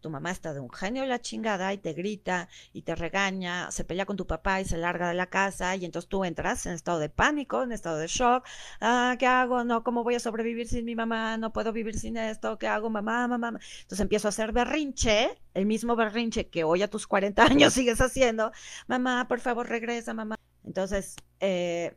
tu 0.00 0.10
mamá 0.10 0.30
está 0.30 0.52
de 0.54 0.60
un 0.60 0.70
genio 0.70 1.04
la 1.06 1.20
chingada 1.20 1.72
y 1.72 1.78
te 1.78 1.92
grita 1.92 2.48
y 2.72 2.82
te 2.82 2.94
regaña, 2.94 3.70
se 3.70 3.84
pelea 3.84 4.06
con 4.06 4.16
tu 4.16 4.26
papá 4.26 4.60
y 4.60 4.64
se 4.64 4.76
larga 4.78 5.08
de 5.08 5.14
la 5.14 5.26
casa 5.26 5.76
y 5.76 5.84
entonces 5.84 6.08
tú 6.08 6.24
entras 6.24 6.66
en 6.66 6.72
estado 6.72 6.98
de 6.98 7.08
pánico, 7.08 7.62
en 7.62 7.72
estado 7.72 7.98
de 7.98 8.06
shock. 8.06 8.46
Ah, 8.80 9.16
¿qué 9.18 9.26
hago? 9.26 9.64
No, 9.64 9.84
¿cómo 9.84 10.04
voy 10.04 10.14
a 10.14 10.20
sobrevivir 10.20 10.68
sin 10.68 10.84
mi 10.84 10.94
mamá? 10.94 11.36
No 11.36 11.52
puedo 11.52 11.72
vivir 11.72 11.98
sin 11.98 12.16
esto. 12.16 12.58
¿Qué 12.58 12.66
hago, 12.66 12.90
mamá, 12.90 13.28
mamá? 13.28 13.48
Entonces 13.48 14.00
empiezo 14.00 14.28
a 14.28 14.30
hacer 14.30 14.52
berrinche, 14.52 15.38
el 15.54 15.66
mismo 15.66 15.96
berrinche 15.96 16.48
que 16.48 16.64
hoy 16.64 16.82
a 16.82 16.88
tus 16.88 17.06
40 17.06 17.42
años 17.44 17.72
sigues 17.74 18.00
haciendo. 18.00 18.52
Mamá, 18.86 19.26
por 19.28 19.40
favor, 19.40 19.68
regresa, 19.68 20.14
mamá. 20.14 20.36
Entonces, 20.64 21.16
eh, 21.40 21.96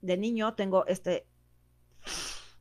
de 0.00 0.16
niño 0.16 0.54
tengo 0.54 0.86
este 0.86 1.26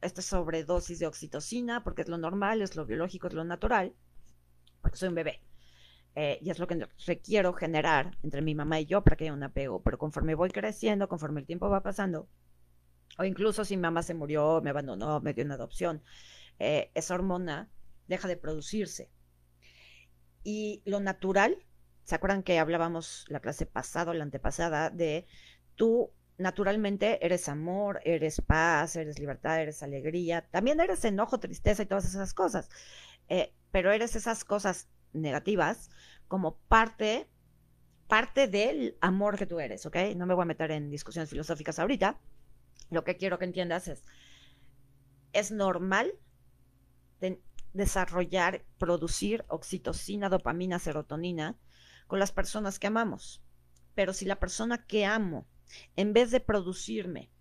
esta 0.06 0.22
sobredosis 0.22 1.00
de 1.00 1.08
oxitocina, 1.08 1.84
porque 1.84 2.04
es 2.04 2.10
lo 2.10 2.18
normal, 2.18 2.62
es 2.62 2.76
lo 2.76 2.86
biológico, 2.86 3.28
es 3.28 3.34
lo 3.34 3.44
natural, 3.44 3.94
porque 4.82 4.98
soy 4.98 5.10
un 5.10 5.16
bebé. 5.16 5.42
Eh, 6.16 6.40
y 6.42 6.50
es 6.50 6.60
lo 6.60 6.68
que 6.68 6.88
requiero 7.06 7.52
generar 7.54 8.18
entre 8.24 8.42
mi 8.42 8.56
mamá 8.56 8.80
y 8.80 8.86
yo 8.86 9.04
para 9.04 9.18
que 9.18 9.26
haya 9.26 9.34
un 9.34 9.44
apego. 9.44 9.82
Pero 9.84 9.98
conforme 9.98 10.34
voy 10.36 10.50
creciendo, 10.50 11.10
conforme 11.10 11.42
el 11.42 11.46
tiempo 11.46 11.70
va 11.70 11.84
pasando, 11.84 12.30
o 13.18 13.24
incluso 13.24 13.66
si 13.66 13.76
mi 13.76 13.82
mamá 13.82 14.04
se 14.04 14.14
murió, 14.14 14.62
me 14.62 14.70
abandonó, 14.70 15.20
me 15.22 15.34
dio 15.34 15.44
una 15.46 15.56
adopción, 15.56 16.02
eh, 16.60 16.92
esa 16.94 17.16
hormona 17.16 17.70
deja 18.08 18.28
de 18.28 18.38
producirse. 18.38 19.12
Y 20.44 20.82
lo 20.86 21.00
natural, 21.00 21.58
¿se 22.04 22.16
acuerdan 22.16 22.44
que 22.44 22.60
hablábamos 22.60 23.26
la 23.28 23.40
clase 23.40 23.66
pasada, 23.66 24.14
la 24.14 24.24
antepasada, 24.24 24.90
de 24.90 25.28
tú 25.76 26.12
naturalmente 26.38 27.26
eres 27.26 27.48
amor, 27.50 28.02
eres 28.04 28.42
paz, 28.42 28.96
eres 28.96 29.20
libertad, 29.20 29.62
eres 29.62 29.84
alegría, 29.84 30.42
también 30.52 30.80
eres 30.80 31.06
enojo, 31.06 31.40
tristeza 31.40 31.84
y 31.84 31.86
todas 31.86 32.06
esas 32.06 32.34
cosas, 32.34 32.70
eh, 33.30 33.54
pero 33.72 33.92
eres 33.92 34.16
esas 34.16 34.44
cosas 34.44 34.88
negativas 35.14 35.90
como 36.28 36.58
parte, 36.68 37.30
parte 38.08 38.48
del 38.48 38.98
amor 39.02 39.38
que 39.38 39.46
tú 39.46 39.60
eres, 39.60 39.86
¿ok? 39.86 39.98
No 40.16 40.26
me 40.26 40.34
voy 40.34 40.44
a 40.44 40.46
meter 40.46 40.72
en 40.72 40.90
discusiones 40.90 41.30
filosóficas 41.30 41.80
ahorita, 41.80 42.20
lo 42.90 43.04
que 43.04 43.18
quiero 43.18 43.40
que 43.40 43.46
entiendas 43.46 43.88
es, 43.88 44.04
es 45.34 45.52
normal 45.52 46.14
desarrollar, 47.76 48.64
producir 48.78 49.44
oxitocina, 49.50 50.30
dopamina, 50.30 50.80
serotonina 50.80 51.58
con 52.08 52.20
las 52.20 52.32
personas 52.32 52.80
que 52.80 52.88
amamos, 52.88 53.44
pero 53.96 54.14
si 54.14 54.24
la 54.24 54.40
persona 54.40 54.86
que 54.86 55.06
amo 55.06 55.46
en 55.96 56.14
vez 56.14 56.32
de 56.32 56.40
producirme 56.40 57.32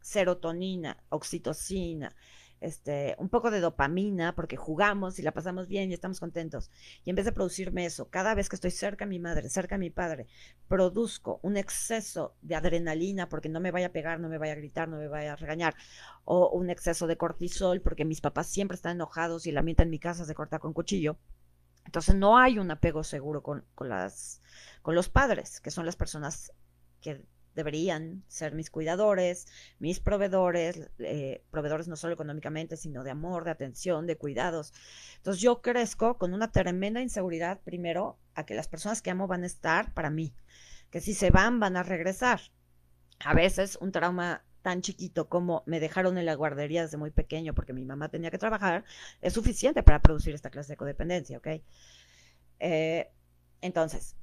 serotonina, 0.00 1.02
oxitocina, 1.08 2.14
este, 2.60 3.16
un 3.18 3.28
poco 3.28 3.50
de 3.50 3.60
dopamina, 3.60 4.34
porque 4.34 4.56
jugamos 4.56 5.18
y 5.18 5.22
la 5.22 5.32
pasamos 5.32 5.68
bien 5.68 5.90
y 5.90 5.94
estamos 5.94 6.20
contentos. 6.20 6.70
Y 7.04 7.10
en 7.10 7.16
vez 7.16 7.24
de 7.24 7.32
producirme 7.32 7.84
eso, 7.84 8.08
cada 8.08 8.34
vez 8.34 8.48
que 8.48 8.56
estoy 8.56 8.70
cerca 8.70 9.04
a 9.04 9.08
mi 9.08 9.18
madre, 9.18 9.48
cerca 9.50 9.74
a 9.74 9.78
mi 9.78 9.90
padre, 9.90 10.26
produzco 10.68 11.40
un 11.42 11.56
exceso 11.56 12.34
de 12.42 12.54
adrenalina 12.54 13.28
porque 13.28 13.48
no 13.48 13.60
me 13.60 13.70
vaya 13.70 13.88
a 13.88 13.92
pegar, 13.92 14.20
no 14.20 14.28
me 14.28 14.38
vaya 14.38 14.54
a 14.54 14.56
gritar, 14.56 14.88
no 14.88 14.96
me 14.96 15.08
vaya 15.08 15.34
a 15.34 15.36
regañar, 15.36 15.74
o 16.24 16.50
un 16.50 16.70
exceso 16.70 17.06
de 17.06 17.16
cortisol 17.16 17.80
porque 17.82 18.04
mis 18.04 18.20
papás 18.20 18.46
siempre 18.46 18.76
están 18.76 18.96
enojados 18.96 19.46
y 19.46 19.52
la 19.52 19.66
en 19.66 19.90
mi 19.90 19.98
casa 19.98 20.24
se 20.24 20.34
corta 20.34 20.58
con 20.58 20.72
cuchillo. 20.72 21.18
Entonces 21.84 22.14
no 22.14 22.38
hay 22.38 22.58
un 22.58 22.70
apego 22.70 23.04
seguro 23.04 23.42
con, 23.42 23.64
con, 23.74 23.88
las, 23.88 24.40
con 24.82 24.94
los 24.94 25.08
padres, 25.08 25.60
que 25.60 25.70
son 25.70 25.86
las 25.86 25.96
personas 25.96 26.52
que 27.00 27.24
deberían 27.56 28.22
ser 28.28 28.54
mis 28.54 28.70
cuidadores, 28.70 29.48
mis 29.80 29.98
proveedores, 29.98 30.88
eh, 30.98 31.42
proveedores 31.50 31.88
no 31.88 31.96
solo 31.96 32.14
económicamente, 32.14 32.76
sino 32.76 33.02
de 33.02 33.10
amor, 33.10 33.44
de 33.44 33.50
atención, 33.50 34.06
de 34.06 34.16
cuidados. 34.16 34.72
Entonces 35.16 35.42
yo 35.42 35.62
crezco 35.62 36.18
con 36.18 36.34
una 36.34 36.52
tremenda 36.52 37.00
inseguridad, 37.00 37.60
primero, 37.64 38.18
a 38.34 38.46
que 38.46 38.54
las 38.54 38.68
personas 38.68 39.02
que 39.02 39.10
amo 39.10 39.26
van 39.26 39.42
a 39.42 39.46
estar 39.46 39.92
para 39.94 40.10
mí, 40.10 40.34
que 40.90 41.00
si 41.00 41.14
se 41.14 41.30
van, 41.30 41.58
van 41.58 41.76
a 41.76 41.82
regresar. 41.82 42.40
A 43.18 43.34
veces 43.34 43.78
un 43.80 43.90
trauma 43.90 44.44
tan 44.62 44.82
chiquito 44.82 45.28
como 45.28 45.62
me 45.66 45.80
dejaron 45.80 46.18
en 46.18 46.26
la 46.26 46.34
guardería 46.34 46.82
desde 46.82 46.98
muy 46.98 47.10
pequeño 47.10 47.54
porque 47.54 47.72
mi 47.72 47.84
mamá 47.84 48.10
tenía 48.10 48.30
que 48.30 48.38
trabajar, 48.38 48.84
es 49.22 49.32
suficiente 49.32 49.82
para 49.82 50.02
producir 50.02 50.34
esta 50.34 50.50
clase 50.50 50.74
de 50.74 50.76
codependencia, 50.76 51.38
¿ok? 51.38 51.46
Eh, 52.58 53.10
entonces, 53.62 54.16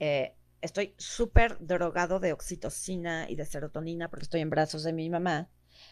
eh, 0.00 0.34
estoy 0.60 0.94
súper 0.98 1.58
drogado 1.60 2.20
de 2.20 2.32
oxitocina 2.32 3.28
y 3.28 3.36
de 3.36 3.44
serotonina 3.44 4.08
porque 4.08 4.24
estoy 4.24 4.40
en 4.40 4.50
brazos 4.50 4.82
de 4.82 4.92
mi 4.92 5.08
mamá, 5.10 5.50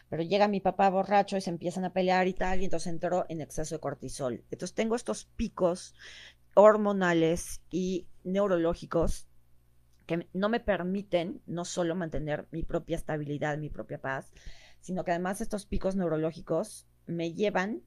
pero 0.08 0.22
llega 0.22 0.48
mi 0.48 0.60
papá 0.60 0.90
borracho 0.90 1.36
y 1.36 1.40
se 1.40 1.50
empiezan 1.50 1.84
a 1.84 1.92
pelear 1.92 2.26
y 2.26 2.34
tal, 2.34 2.60
y 2.60 2.64
entonces 2.64 2.92
entro 2.92 3.26
en 3.28 3.40
exceso 3.40 3.74
de 3.74 3.80
cortisol. 3.80 4.44
Entonces 4.50 4.74
tengo 4.74 4.96
estos 4.96 5.24
picos 5.24 5.94
hormonales 6.54 7.62
y 7.70 8.08
neurológicos 8.24 9.28
que 10.06 10.26
no 10.32 10.48
me 10.48 10.60
permiten 10.60 11.42
no 11.46 11.64
solo 11.64 11.94
mantener 11.94 12.48
mi 12.50 12.62
propia 12.62 12.96
estabilidad, 12.96 13.58
mi 13.58 13.68
propia 13.68 14.00
paz, 14.00 14.32
sino 14.80 15.04
que 15.04 15.10
además 15.10 15.40
estos 15.40 15.66
picos 15.66 15.96
neurológicos 15.96 16.86
me 17.06 17.34
llevan 17.34 17.82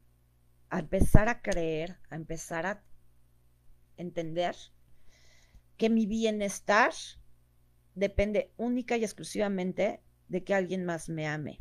a 0.70 0.80
empezar 0.80 1.30
a 1.30 1.42
creer, 1.42 1.98
a 2.10 2.16
empezar 2.16 2.66
a 2.66 2.84
entender 3.98 4.56
que 5.82 5.90
mi 5.90 6.06
bienestar 6.06 6.94
depende 7.96 8.52
única 8.56 8.98
y 8.98 9.04
exclusivamente 9.04 10.00
de 10.28 10.44
que 10.44 10.54
alguien 10.54 10.86
más 10.86 11.10
me 11.10 11.26
ame. 11.26 11.60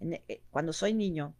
Eh, 0.00 0.42
cuando 0.48 0.72
soy 0.72 0.94
niño, 0.94 1.36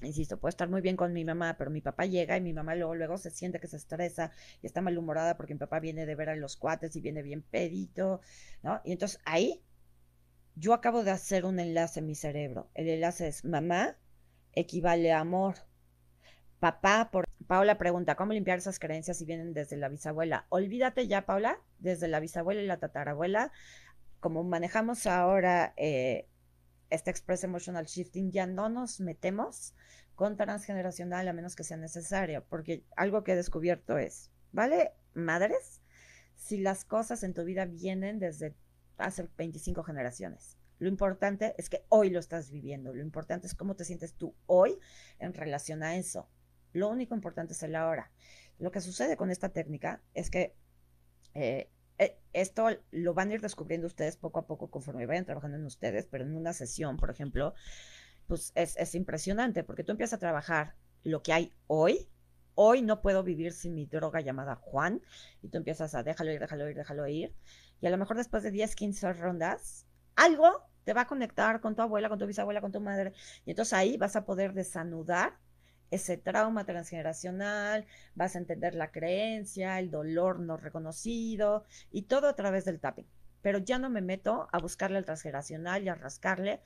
insisto, 0.00 0.40
puedo 0.40 0.48
estar 0.48 0.70
muy 0.70 0.80
bien 0.80 0.96
con 0.96 1.12
mi 1.12 1.26
mamá, 1.26 1.56
pero 1.58 1.70
mi 1.70 1.82
papá 1.82 2.06
llega 2.06 2.38
y 2.38 2.40
mi 2.40 2.54
mamá 2.54 2.74
luego, 2.74 2.94
luego 2.94 3.18
se 3.18 3.30
siente 3.30 3.60
que 3.60 3.66
se 3.66 3.76
estresa 3.76 4.32
y 4.62 4.66
está 4.66 4.80
malhumorada 4.80 5.36
porque 5.36 5.52
mi 5.52 5.58
papá 5.58 5.78
viene 5.78 6.06
de 6.06 6.14
ver 6.14 6.30
a 6.30 6.36
los 6.36 6.56
cuates 6.56 6.96
y 6.96 7.02
viene 7.02 7.20
bien 7.20 7.42
pedito, 7.42 8.22
¿no? 8.62 8.80
Y 8.82 8.92
entonces 8.92 9.20
ahí 9.26 9.62
yo 10.54 10.72
acabo 10.72 11.04
de 11.04 11.10
hacer 11.10 11.44
un 11.44 11.60
enlace 11.60 12.00
en 12.00 12.06
mi 12.06 12.14
cerebro. 12.14 12.70
El 12.72 12.88
enlace 12.88 13.28
es 13.28 13.44
mamá 13.44 13.98
equivale 14.52 15.12
a 15.12 15.20
amor. 15.20 15.56
Papá, 16.60 17.10
por 17.12 17.25
Paula 17.46 17.78
pregunta, 17.78 18.16
¿cómo 18.16 18.32
limpiar 18.32 18.58
esas 18.58 18.80
creencias 18.80 19.18
si 19.18 19.24
vienen 19.24 19.52
desde 19.52 19.76
la 19.76 19.88
bisabuela? 19.88 20.46
Olvídate 20.48 21.06
ya, 21.06 21.26
Paula, 21.26 21.60
desde 21.78 22.08
la 22.08 22.18
bisabuela 22.18 22.60
y 22.60 22.66
la 22.66 22.78
tatarabuela, 22.78 23.52
como 24.18 24.42
manejamos 24.42 25.06
ahora 25.06 25.72
eh, 25.76 26.26
este 26.90 27.10
Express 27.10 27.44
Emotional 27.44 27.86
Shifting, 27.86 28.32
ya 28.32 28.46
no 28.46 28.68
nos 28.68 28.98
metemos 29.00 29.74
con 30.16 30.36
transgeneracional 30.36 31.28
a 31.28 31.32
menos 31.32 31.54
que 31.54 31.62
sea 31.62 31.76
necesario, 31.76 32.44
porque 32.48 32.84
algo 32.96 33.22
que 33.22 33.32
he 33.32 33.36
descubierto 33.36 33.96
es, 33.96 34.30
¿vale, 34.50 34.92
madres? 35.14 35.82
Si 36.34 36.58
las 36.58 36.84
cosas 36.84 37.22
en 37.22 37.32
tu 37.32 37.44
vida 37.44 37.64
vienen 37.64 38.18
desde 38.18 38.56
hace 38.98 39.28
25 39.36 39.84
generaciones. 39.84 40.56
Lo 40.78 40.88
importante 40.88 41.54
es 41.58 41.70
que 41.70 41.84
hoy 41.88 42.10
lo 42.10 42.18
estás 42.18 42.50
viviendo. 42.50 42.92
Lo 42.92 43.02
importante 43.02 43.46
es 43.46 43.54
cómo 43.54 43.76
te 43.76 43.84
sientes 43.84 44.14
tú 44.14 44.34
hoy 44.46 44.78
en 45.18 45.32
relación 45.32 45.82
a 45.82 45.96
eso. 45.96 46.28
Lo 46.76 46.88
único 46.88 47.14
importante 47.14 47.54
es 47.54 47.62
el 47.62 47.74
ahora. 47.74 48.10
Lo 48.58 48.70
que 48.70 48.80
sucede 48.80 49.16
con 49.16 49.30
esta 49.30 49.48
técnica 49.48 50.02
es 50.14 50.30
que 50.30 50.54
eh, 51.34 51.70
eh, 51.98 52.18
esto 52.32 52.68
lo 52.90 53.14
van 53.14 53.30
a 53.30 53.34
ir 53.34 53.40
descubriendo 53.40 53.86
ustedes 53.86 54.16
poco 54.16 54.40
a 54.40 54.46
poco 54.46 54.70
conforme 54.70 55.06
vayan 55.06 55.24
trabajando 55.24 55.56
en 55.56 55.64
ustedes, 55.64 56.06
pero 56.06 56.24
en 56.24 56.36
una 56.36 56.52
sesión, 56.52 56.98
por 56.98 57.10
ejemplo, 57.10 57.54
pues 58.26 58.52
es, 58.54 58.76
es 58.76 58.94
impresionante 58.94 59.64
porque 59.64 59.84
tú 59.84 59.92
empiezas 59.92 60.18
a 60.18 60.20
trabajar 60.20 60.74
lo 61.02 61.22
que 61.22 61.32
hay 61.32 61.52
hoy. 61.66 62.10
Hoy 62.54 62.82
no 62.82 63.00
puedo 63.00 63.22
vivir 63.22 63.52
sin 63.52 63.74
mi 63.74 63.86
droga 63.86 64.20
llamada 64.20 64.56
Juan 64.56 65.00
y 65.42 65.48
tú 65.48 65.58
empiezas 65.58 65.94
a 65.94 66.02
déjalo 66.02 66.32
ir, 66.32 66.40
déjalo 66.40 66.68
ir, 66.68 66.76
déjalo 66.76 67.06
ir 67.06 67.34
y 67.80 67.86
a 67.86 67.90
lo 67.90 67.98
mejor 67.98 68.16
después 68.16 68.42
de 68.42 68.50
10, 68.50 68.74
15 68.74 69.12
rondas, 69.14 69.86
algo 70.14 70.62
te 70.84 70.92
va 70.92 71.02
a 71.02 71.06
conectar 71.06 71.60
con 71.60 71.74
tu 71.74 71.82
abuela, 71.82 72.08
con 72.08 72.18
tu 72.18 72.26
bisabuela, 72.26 72.60
con 72.60 72.72
tu 72.72 72.80
madre. 72.80 73.12
Y 73.44 73.50
entonces 73.50 73.72
ahí 73.72 73.96
vas 73.96 74.16
a 74.16 74.24
poder 74.24 74.52
desanudar 74.52 75.38
ese 75.90 76.16
trauma 76.16 76.64
transgeneracional, 76.64 77.86
vas 78.14 78.34
a 78.34 78.38
entender 78.38 78.74
la 78.74 78.90
creencia, 78.90 79.78
el 79.78 79.90
dolor 79.90 80.40
no 80.40 80.56
reconocido 80.56 81.64
y 81.90 82.02
todo 82.02 82.28
a 82.28 82.36
través 82.36 82.64
del 82.64 82.80
tapping. 82.80 83.06
Pero 83.42 83.58
ya 83.58 83.78
no 83.78 83.90
me 83.90 84.00
meto 84.00 84.48
a 84.52 84.58
buscarle 84.58 84.98
al 84.98 85.04
transgeneracional 85.04 85.84
y 85.84 85.88
a 85.88 85.94
rascarle 85.94 86.60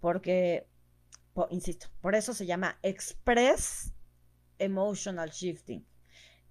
porque, 0.00 0.66
insisto, 1.50 1.88
por 2.00 2.14
eso 2.14 2.34
se 2.34 2.46
llama 2.46 2.78
Express 2.82 3.92
Emotional 4.58 5.30
Shifting. 5.30 5.86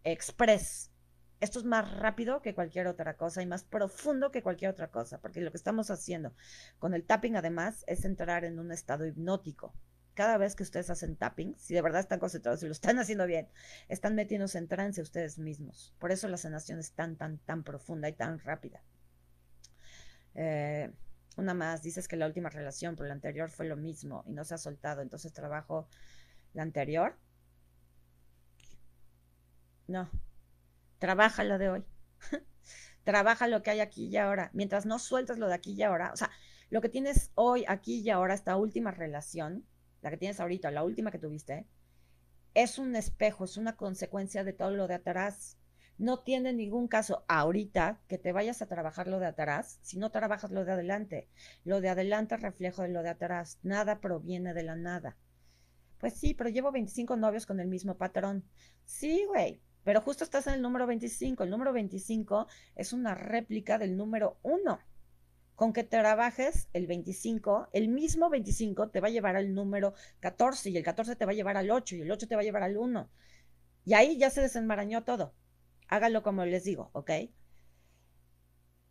Express, 0.04 0.92
esto 1.40 1.60
es 1.60 1.66
más 1.66 1.92
rápido 2.00 2.42
que 2.42 2.56
cualquier 2.56 2.88
otra 2.88 3.16
cosa 3.16 3.42
y 3.42 3.46
más 3.46 3.64
profundo 3.64 4.32
que 4.32 4.42
cualquier 4.42 4.72
otra 4.72 4.90
cosa, 4.90 5.20
porque 5.20 5.42
lo 5.42 5.52
que 5.52 5.58
estamos 5.58 5.92
haciendo 5.92 6.34
con 6.80 6.94
el 6.94 7.06
tapping 7.06 7.36
además 7.36 7.84
es 7.88 8.06
entrar 8.06 8.44
en 8.44 8.58
un 8.60 8.72
estado 8.72 9.06
hipnótico. 9.06 9.74
Cada 10.18 10.40
vez 10.40 10.56
que 10.56 10.64
ustedes 10.64 10.90
hacen 10.90 11.16
tapping, 11.16 11.54
si 11.60 11.76
de 11.76 11.82
verdad 11.84 12.00
están 12.00 12.18
concentrados 12.18 12.64
y 12.64 12.66
lo 12.66 12.72
están 12.72 12.98
haciendo 12.98 13.28
bien, 13.28 13.48
están 13.88 14.16
metiéndose 14.16 14.58
en 14.58 14.68
trance 14.68 15.00
ustedes 15.00 15.38
mismos. 15.38 15.94
Por 16.00 16.12
eso 16.12 16.28
la 16.28 16.38
sanación 16.38 16.80
es 16.80 16.94
tan, 16.94 17.18
tan, 17.18 17.38
tan 17.38 17.62
profunda 17.62 18.10
y 18.10 18.13
tan 18.13 18.39
rápida. 18.39 18.82
Eh, 20.34 20.91
una 21.36 21.54
más, 21.54 21.84
dices 21.84 22.08
que 22.08 22.15
la 22.15 22.26
última 22.26 22.50
relación, 22.50 22.96
pero 22.96 23.08
la 23.08 23.13
anterior 23.13 23.52
fue 23.52 23.68
lo 23.68 23.76
mismo 23.76 24.24
y 24.26 24.34
no 24.34 24.44
se 24.44 24.56
ha 24.56 24.58
soltado, 24.58 25.04
entonces 25.04 25.34
trabajo 25.34 25.88
la 26.56 26.63
anterior. 26.63 27.15
No, 29.86 30.10
trabaja 30.98 31.44
lo 31.44 31.60
de 31.60 31.70
hoy. 31.70 31.86
trabaja 33.04 33.48
lo 33.48 33.62
que 33.62 33.70
hay 33.70 33.82
aquí 33.82 34.08
y 34.08 34.18
ahora. 34.18 34.50
Mientras 34.54 34.88
no 34.88 34.98
sueltas 34.98 35.38
lo 35.38 35.48
de 35.48 35.54
aquí 35.54 35.74
y 35.74 35.84
ahora, 35.84 36.12
o 36.12 36.18
sea, 36.18 36.32
lo 36.72 36.82
que 36.82 36.89
tienes 36.89 37.30
hoy, 37.36 37.65
aquí 37.68 38.00
y 38.00 38.10
ahora, 38.10 38.34
esta 38.34 38.56
última 38.56 38.89
relación, 38.89 39.63
la 40.02 40.10
que 40.10 40.18
tienes 40.18 40.40
ahorita, 40.40 40.72
la 40.72 40.84
última 40.84 41.12
que 41.12 41.20
tuviste, 41.20 41.66
es 42.54 42.80
un 42.80 42.96
espejo, 42.96 43.46
es 43.46 43.58
una 43.58 43.76
consecuencia 43.76 44.44
de 44.44 44.54
todo 44.54 44.72
lo 44.72 44.88
de 44.88 44.96
atrás. 44.96 45.58
No 45.98 46.20
tiene 46.20 46.54
ningún 46.54 46.88
caso 46.88 47.24
ahorita 47.28 48.02
que 48.08 48.18
te 48.18 48.32
vayas 48.32 48.62
a 48.62 48.68
trabajar 48.68 49.08
lo 49.08 49.20
de 49.20 49.28
atrás 49.28 49.80
si 49.82 49.98
no 49.98 50.12
trabajas 50.12 50.52
lo 50.52 50.66
de 50.66 50.72
adelante. 50.72 51.28
Lo 51.64 51.82
de 51.82 51.90
adelante 51.90 52.36
es 52.36 52.42
reflejo 52.42 52.84
de 52.84 52.90
lo 52.90 53.04
de 53.04 53.10
atrás. 53.10 53.60
Nada 53.64 54.00
proviene 54.00 54.54
de 54.54 54.64
la 54.64 54.76
nada. 54.76 55.18
Pues 56.00 56.14
sí, 56.14 56.34
pero 56.34 56.50
llevo 56.50 56.72
25 56.72 57.16
novios 57.16 57.46
con 57.46 57.60
el 57.60 57.68
mismo 57.68 57.98
patrón. 57.98 58.44
Sí, 58.86 59.26
güey, 59.28 59.62
pero 59.84 60.02
justo 60.02 60.24
estás 60.24 60.48
en 60.48 60.56
el 60.56 60.62
número 60.62 60.86
25. 60.86 61.44
El 61.44 61.50
número 61.50 61.74
25 61.74 62.48
es 62.76 62.94
una 62.94 63.16
réplica 63.16 63.78
del 63.78 63.98
número 63.98 64.38
1. 64.44 64.80
Con 65.58 65.74
que 65.74 65.84
trabajes 65.84 66.70
el 66.74 66.86
25, 66.86 67.70
el 67.74 67.89
mismo 67.89 68.30
25 68.30 68.91
te 68.91 69.02
va 69.02 69.08
a 69.08 69.10
llevar 69.10 69.36
al 69.36 69.56
número 69.56 69.96
14 70.20 70.70
y 70.70 70.78
el 70.78 70.84
14 70.84 71.15
te 71.15 71.26
va 71.26 71.32
a 71.32 71.34
llevar 71.34 71.58
al 71.58 71.72
8 71.72 71.96
y 71.96 72.02
el 72.02 72.12
8 72.12 72.28
te 72.28 72.36
va 72.36 72.41
a 72.41 72.43
llevar 72.43 72.62
al 72.62 72.78
1. 72.78 73.10
Y 73.84 73.96
ahí 73.96 74.20
ya 74.20 74.30
se 74.30 74.41
desenmarañó 74.41 75.04
todo. 75.04 75.34
Hágalo 75.88 76.22
como 76.22 76.46
les 76.46 76.63
digo, 76.63 76.91
¿ok? 76.93 77.10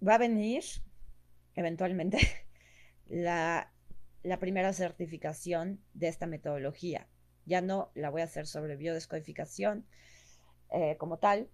Va 0.05 0.17
a 0.17 0.19
venir 0.19 0.65
eventualmente 1.55 2.19
la, 3.07 3.73
la 4.25 4.41
primera 4.41 4.73
certificación 4.73 5.81
de 5.95 6.09
esta 6.09 6.27
metodología. 6.27 7.07
Ya 7.45 7.61
no 7.61 7.93
la 7.95 8.11
voy 8.11 8.23
a 8.23 8.25
hacer 8.25 8.49
sobre 8.49 8.75
biodescodificación, 8.75 9.87
eh, 10.73 10.97
como 10.97 11.19
tal, 11.19 11.49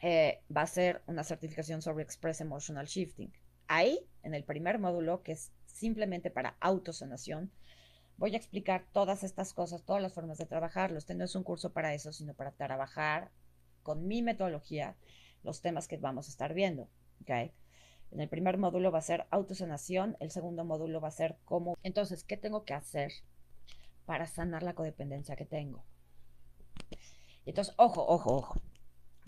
eh, 0.00 0.40
va 0.54 0.62
a 0.62 0.66
ser 0.66 1.02
una 1.06 1.22
certificación 1.22 1.82
sobre 1.82 2.02
Express 2.02 2.40
Emotional 2.40 2.86
Shifting. 2.86 3.30
Ahí, 3.68 4.06
en 4.22 4.34
el 4.34 4.44
primer 4.44 4.78
módulo, 4.78 5.22
que 5.22 5.32
es 5.32 5.52
simplemente 5.66 6.30
para 6.30 6.56
autosanación, 6.60 7.50
voy 8.16 8.34
a 8.34 8.38
explicar 8.38 8.86
todas 8.92 9.24
estas 9.24 9.52
cosas, 9.52 9.82
todas 9.82 10.02
las 10.02 10.14
formas 10.14 10.38
de 10.38 10.46
trabajarlo. 10.46 10.98
Este 10.98 11.14
no 11.14 11.24
es 11.24 11.34
un 11.34 11.42
curso 11.42 11.72
para 11.72 11.94
eso, 11.94 12.12
sino 12.12 12.34
para 12.34 12.52
trabajar 12.52 13.30
con 13.82 14.06
mi 14.06 14.22
metodología 14.22 14.96
los 15.42 15.60
temas 15.60 15.86
que 15.88 15.96
vamos 15.96 16.26
a 16.26 16.30
estar 16.30 16.54
viendo. 16.54 16.88
¿okay? 17.22 17.52
En 18.10 18.20
el 18.20 18.28
primer 18.28 18.58
módulo 18.58 18.90
va 18.90 18.98
a 18.98 19.02
ser 19.02 19.26
autosanación, 19.30 20.16
el 20.20 20.30
segundo 20.30 20.64
módulo 20.64 21.00
va 21.00 21.08
a 21.08 21.12
ser 21.12 21.36
cómo. 21.44 21.76
Entonces, 21.82 22.24
¿qué 22.24 22.36
tengo 22.36 22.64
que 22.64 22.74
hacer 22.74 23.12
para 24.06 24.26
sanar 24.26 24.62
la 24.62 24.74
codependencia 24.74 25.36
que 25.36 25.44
tengo? 25.44 25.84
Entonces, 27.44 27.74
ojo, 27.76 28.04
ojo, 28.06 28.34
ojo. 28.34 28.60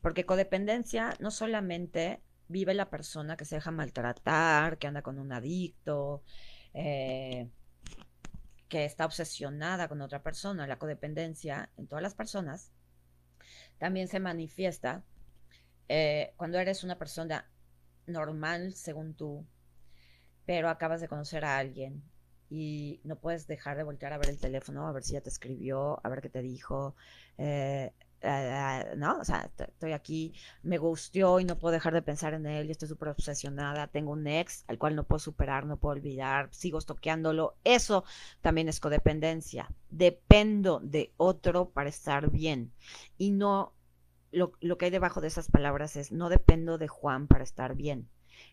Porque 0.03 0.27
codependencia 0.27 1.15
no 1.21 1.31
solamente 1.31 2.23
vive 2.49 2.75
la 2.75 2.91
persona 2.91 3.37
que 3.37 3.45
se 3.45 3.57
deja 3.57 3.71
maltratar, 3.71 4.79
que 4.79 4.87
anda 4.87 5.03
con 5.03 5.19
un 5.19 5.33
adicto, 5.33 6.23
eh, 6.75 7.49
que 8.69 8.85
está 8.85 9.07
obsesionada 9.07 9.89
con 9.89 10.01
otra 10.03 10.23
persona. 10.23 10.67
La 10.67 10.79
codependencia 10.79 11.71
en 11.77 11.87
todas 11.87 12.03
las 12.03 12.15
personas 12.15 12.73
también 13.79 14.09
se 14.09 14.21
manifiesta 14.21 15.05
eh, 15.89 16.35
cuando 16.37 16.59
eres 16.59 16.85
una 16.85 16.99
persona 16.99 17.49
normal, 18.07 18.75
según 18.75 19.15
tú, 19.15 19.47
pero 20.45 20.69
acabas 20.69 21.01
de 21.01 21.09
conocer 21.09 21.45
a 21.45 21.59
alguien 21.59 22.03
y 22.51 23.01
no 23.05 23.17
puedes 23.17 23.47
dejar 23.47 23.77
de 23.77 23.83
voltear 23.83 24.13
a 24.13 24.19
ver 24.19 24.31
el 24.31 24.39
teléfono, 24.39 24.87
a 24.87 24.93
ver 24.93 25.03
si 25.03 25.13
ya 25.15 25.21
te 25.21 25.29
escribió, 25.29 26.01
a 26.05 26.09
ver 26.09 26.21
qué 26.21 26.31
te 26.31 26.43
dijo. 26.43 26.95
Eh, 27.37 27.93
eh, 28.21 28.95
¿no? 28.97 29.19
O 29.19 29.25
sea, 29.25 29.51
estoy 29.59 29.93
aquí, 29.93 30.33
me 30.63 30.79
gustó 30.79 31.41
y 31.41 31.45
no 31.45 31.59
puedo 31.59 31.73
dejar 31.73 31.95
de 31.95 32.03
pensar 32.03 32.35
en 32.35 32.47
él 32.47 32.69
y 32.69 32.73
estoy 32.73 32.89
súper 32.89 33.09
obsesionada. 33.09 33.87
Tengo 33.89 34.13
un 34.13 34.27
ex 34.27 34.65
al 34.69 34.79
cual 34.79 34.97
no 34.97 35.05
puedo 35.05 35.19
superar, 35.19 35.67
no 35.67 35.77
puedo 35.79 35.95
olvidar, 35.95 36.49
sigo 36.53 36.79
estoqueándolo. 36.79 37.57
Eso 37.65 38.05
también 38.41 38.69
es 38.69 38.81
codependencia. 38.81 39.71
Dependo 39.91 40.81
de 40.81 41.13
otro 41.17 41.71
para 41.71 41.89
estar 41.89 42.31
bien. 42.31 42.73
Y 43.17 43.31
no, 43.31 43.75
lo, 44.33 44.53
lo 44.61 44.79
que 44.79 44.87
hay 44.87 44.91
debajo 44.91 45.21
de 45.21 45.29
esas 45.29 45.51
palabras 45.51 45.97
es, 45.97 46.13
no 46.13 46.29
dependo 46.29 46.79
de 46.79 46.89
Juan 46.89 47.29
para 47.29 47.45
estar 47.45 47.75
bien 47.75 48.09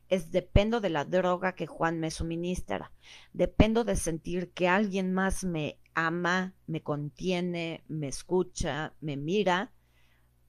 es 0.09 0.31
dependo 0.31 0.81
de 0.81 0.89
la 0.89 1.05
droga 1.05 1.55
que 1.55 1.67
Juan 1.67 1.99
me 1.99 2.11
suministra. 2.11 2.91
Dependo 3.33 3.83
de 3.83 3.95
sentir 3.95 4.51
que 4.51 4.67
alguien 4.67 5.13
más 5.13 5.43
me 5.43 5.79
ama, 5.93 6.53
me 6.67 6.81
contiene, 6.81 7.83
me 7.87 8.07
escucha, 8.07 8.93
me 9.01 9.17
mira 9.17 9.71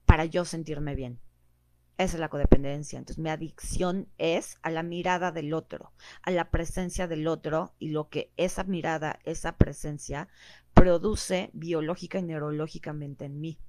para 0.05 0.25
yo 0.25 0.45
sentirme 0.45 0.95
bien. 0.95 1.19
Esa 1.97 2.15
es 2.15 2.19
la 2.19 2.29
codependencia. 2.29 2.99
Entonces, 2.99 3.21
mi 3.21 3.29
adicción 3.29 4.07
es 4.19 4.59
a 4.61 4.69
la 4.69 4.83
mirada 4.83 5.31
del 5.31 5.53
otro, 5.53 5.93
a 6.21 6.29
la 6.29 6.51
presencia 6.51 7.07
del 7.07 7.27
otro 7.27 7.73
y 7.79 7.89
lo 7.89 8.09
que 8.09 8.31
esa 8.37 8.63
mirada, 8.63 9.19
esa 9.23 9.57
presencia 9.57 10.27
produce 10.73 11.49
biológica 11.53 12.19
y 12.19 12.23
neurológicamente 12.23 13.25
en 13.25 13.39
mí. 13.39 13.59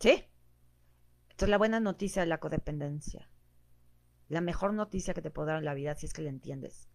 ¿Sí? 0.00 0.24
Entonces, 1.30 1.48
la 1.50 1.58
buena 1.58 1.78
noticia 1.78 2.22
de 2.22 2.28
la 2.28 2.40
codependencia, 2.40 3.28
la 4.28 4.40
mejor 4.40 4.74
noticia 4.74 5.14
que 5.14 5.22
te 5.22 5.30
puedo 5.30 5.48
dar 5.48 5.58
en 5.58 5.64
la 5.64 5.74
vida, 5.74 5.94
si 5.94 6.06
es 6.06 6.12
que 6.12 6.22
la 6.22 6.30
entiendes, 6.30 6.88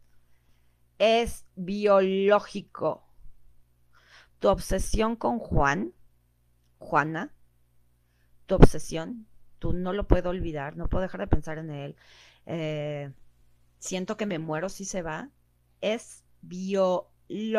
es 1.00 1.46
biológico. 1.56 3.08
Tu 4.40 4.50
obsesión 4.50 5.16
con 5.16 5.40
Juan, 5.40 5.94
Juana, 6.80 7.34
tu 8.46 8.56
obsesión 8.56 9.28
tú 9.60 9.74
no 9.74 9.94
lo 9.94 10.08
puedo 10.08 10.30
olvidar, 10.30 10.78
no 10.78 10.88
puedo 10.88 11.02
dejar 11.04 11.22
de 11.22 11.28
pensar 11.28 11.58
en 11.58 11.70
él. 11.70 11.96
Eh, 12.46 13.12
siento 13.80 14.18
que 14.18 14.26
me 14.26 14.40
muero 14.40 14.70
si 14.70 14.86
se 14.86 15.02
va. 15.02 15.30
Es 15.82 16.24
biológico, 16.42 17.58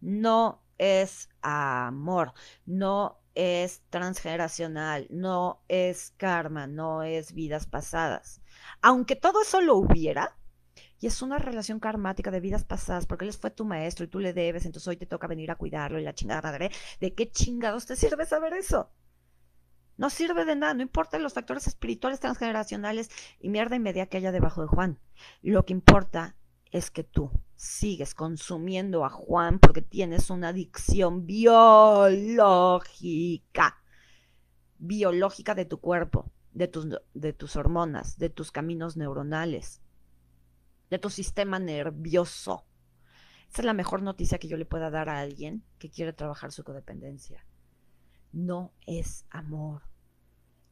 no 0.00 0.62
es 0.78 1.28
amor, 1.42 2.32
no 2.66 3.17
es 3.38 3.82
transgeneracional, 3.88 5.06
no 5.10 5.62
es 5.68 6.12
karma, 6.16 6.66
no 6.66 7.04
es 7.04 7.32
vidas 7.34 7.66
pasadas. 7.66 8.42
Aunque 8.82 9.14
todo 9.14 9.42
eso 9.42 9.60
lo 9.60 9.76
hubiera, 9.76 10.36
y 10.98 11.06
es 11.06 11.22
una 11.22 11.38
relación 11.38 11.78
karmática 11.78 12.32
de 12.32 12.40
vidas 12.40 12.64
pasadas, 12.64 13.06
porque 13.06 13.26
él 13.26 13.32
fue 13.32 13.52
tu 13.52 13.64
maestro 13.64 14.04
y 14.04 14.08
tú 14.08 14.18
le 14.18 14.32
debes, 14.32 14.66
entonces 14.66 14.88
hoy 14.88 14.96
te 14.96 15.06
toca 15.06 15.28
venir 15.28 15.52
a 15.52 15.54
cuidarlo 15.54 16.00
y 16.00 16.02
la 16.02 16.14
chingada 16.14 16.42
madre, 16.42 16.72
¿de 16.98 17.14
qué 17.14 17.30
chingados 17.30 17.86
te 17.86 17.94
sirve 17.94 18.26
saber 18.26 18.54
eso? 18.54 18.90
No 19.96 20.10
sirve 20.10 20.44
de 20.44 20.56
nada, 20.56 20.74
no 20.74 20.82
importa 20.82 21.16
los 21.20 21.34
factores 21.34 21.68
espirituales 21.68 22.18
transgeneracionales 22.18 23.08
y 23.38 23.50
mierda 23.50 23.76
y 23.76 23.80
media 23.80 24.06
que 24.06 24.16
haya 24.16 24.32
debajo 24.32 24.62
de 24.62 24.68
Juan. 24.68 24.98
Lo 25.42 25.64
que 25.64 25.74
importa 25.74 26.34
es 26.72 26.90
que 26.90 27.04
tú 27.04 27.30
sigues 27.58 28.14
consumiendo 28.14 29.04
a 29.04 29.10
Juan 29.10 29.58
porque 29.58 29.82
tienes 29.82 30.30
una 30.30 30.48
adicción 30.48 31.26
biológica, 31.26 32.22
biológica 34.78 35.54
de 35.54 35.66
tu 35.66 35.78
cuerpo, 35.80 36.32
de 36.54 36.68
tus, 36.68 36.86
de 37.12 37.32
tus 37.34 37.56
hormonas, 37.56 38.16
de 38.16 38.30
tus 38.30 38.50
caminos 38.50 38.96
neuronales, 38.96 39.82
de 40.88 40.98
tu 40.98 41.10
sistema 41.10 41.58
nervioso. 41.58 42.64
Esa 43.50 43.62
es 43.62 43.66
la 43.66 43.74
mejor 43.74 44.00
noticia 44.00 44.38
que 44.38 44.48
yo 44.48 44.56
le 44.56 44.64
pueda 44.64 44.88
dar 44.90 45.10
a 45.10 45.20
alguien 45.20 45.64
que 45.78 45.90
quiere 45.90 46.14
trabajar 46.14 46.52
su 46.52 46.64
codependencia 46.64 47.44
no 48.32 48.72
es 48.86 49.24
amor. 49.30 49.82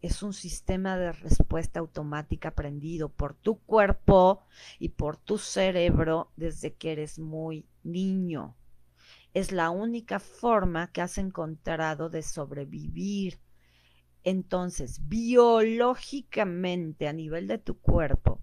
Es 0.02 0.22
un 0.22 0.32
sistema 0.32 0.96
de 0.98 1.12
respuesta 1.12 1.80
automática 1.80 2.50
aprendido 2.50 3.08
por 3.08 3.34
tu 3.34 3.58
cuerpo 3.60 4.44
y 4.78 4.90
por 4.90 5.16
tu 5.16 5.38
cerebro 5.38 6.30
desde 6.36 6.74
que 6.74 6.92
eres 6.92 7.18
muy 7.18 7.66
niño. 7.82 8.54
Es 9.32 9.52
la 9.52 9.70
única 9.70 10.20
forma 10.20 10.92
que 10.92 11.00
has 11.02 11.18
encontrado 11.18 12.10
de 12.10 12.22
sobrevivir. 12.22 13.40
Entonces, 14.22 15.08
biológicamente, 15.08 17.08
a 17.08 17.12
nivel 17.12 17.46
de 17.46 17.58
tu 17.58 17.78
cuerpo, 17.78 18.40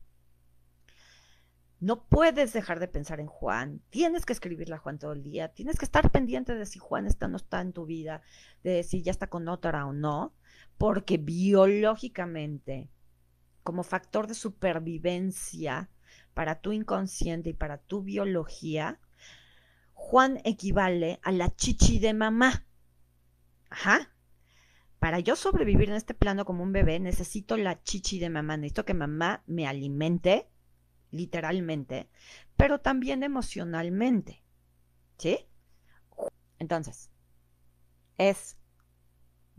no 1.83 2.05
puedes 2.05 2.53
dejar 2.53 2.79
de 2.79 2.87
pensar 2.87 3.19
en 3.19 3.27
Juan. 3.27 3.81
Tienes 3.89 4.25
que 4.25 4.31
escribirle 4.31 4.75
a 4.75 4.77
Juan 4.77 4.99
todo 4.99 5.11
el 5.11 5.21
día. 5.21 5.49
Tienes 5.49 5.77
que 5.77 5.83
estar 5.83 6.11
pendiente 6.11 6.55
de 6.55 6.65
si 6.65 6.79
Juan 6.79 7.05
está 7.05 7.25
o 7.25 7.29
no 7.29 7.35
está 7.35 7.59
en 7.59 7.73
tu 7.73 7.85
vida, 7.85 8.21
de 8.63 8.83
si 8.83 9.01
ya 9.01 9.11
está 9.11 9.27
con 9.27 9.49
otra 9.49 9.85
o 9.85 9.91
no, 9.91 10.33
porque 10.77 11.17
biológicamente, 11.17 12.89
como 13.63 13.83
factor 13.83 14.27
de 14.27 14.33
supervivencia 14.33 15.89
para 16.33 16.59
tu 16.59 16.71
inconsciente 16.71 17.51
y 17.51 17.53
para 17.53 17.77
tu 17.77 18.03
biología, 18.03 18.99
Juan 19.93 20.41
equivale 20.43 21.19
a 21.23 21.31
la 21.31 21.55
chichi 21.55 21.99
de 21.99 22.13
mamá. 22.13 22.65
Ajá. 23.69 24.13
Para 24.99 25.19
yo 25.19 25.35
sobrevivir 25.35 25.89
en 25.89 25.95
este 25.95 26.13
plano 26.13 26.45
como 26.45 26.63
un 26.63 26.71
bebé, 26.71 26.99
necesito 26.99 27.57
la 27.57 27.81
chichi 27.83 28.19
de 28.19 28.29
mamá. 28.29 28.57
Necesito 28.57 28.85
que 28.85 28.93
mamá 28.93 29.43
me 29.45 29.67
alimente 29.67 30.49
literalmente, 31.11 32.09
pero 32.57 32.79
también 32.81 33.23
emocionalmente. 33.23 34.43
¿Sí? 35.17 35.47
Entonces, 36.59 37.11
es 38.17 38.57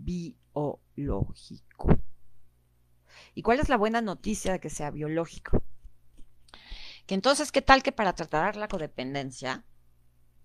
biológico. 0.04 1.98
¿Y 3.34 3.42
cuál 3.42 3.60
es 3.60 3.68
la 3.68 3.76
buena 3.76 4.00
noticia 4.00 4.52
de 4.52 4.60
que 4.60 4.70
sea 4.70 4.90
biológico? 4.90 5.62
Que 7.06 7.14
entonces, 7.14 7.52
¿qué 7.52 7.62
tal 7.62 7.82
que 7.82 7.92
para 7.92 8.14
tratar 8.14 8.56
la 8.56 8.68
codependencia, 8.68 9.64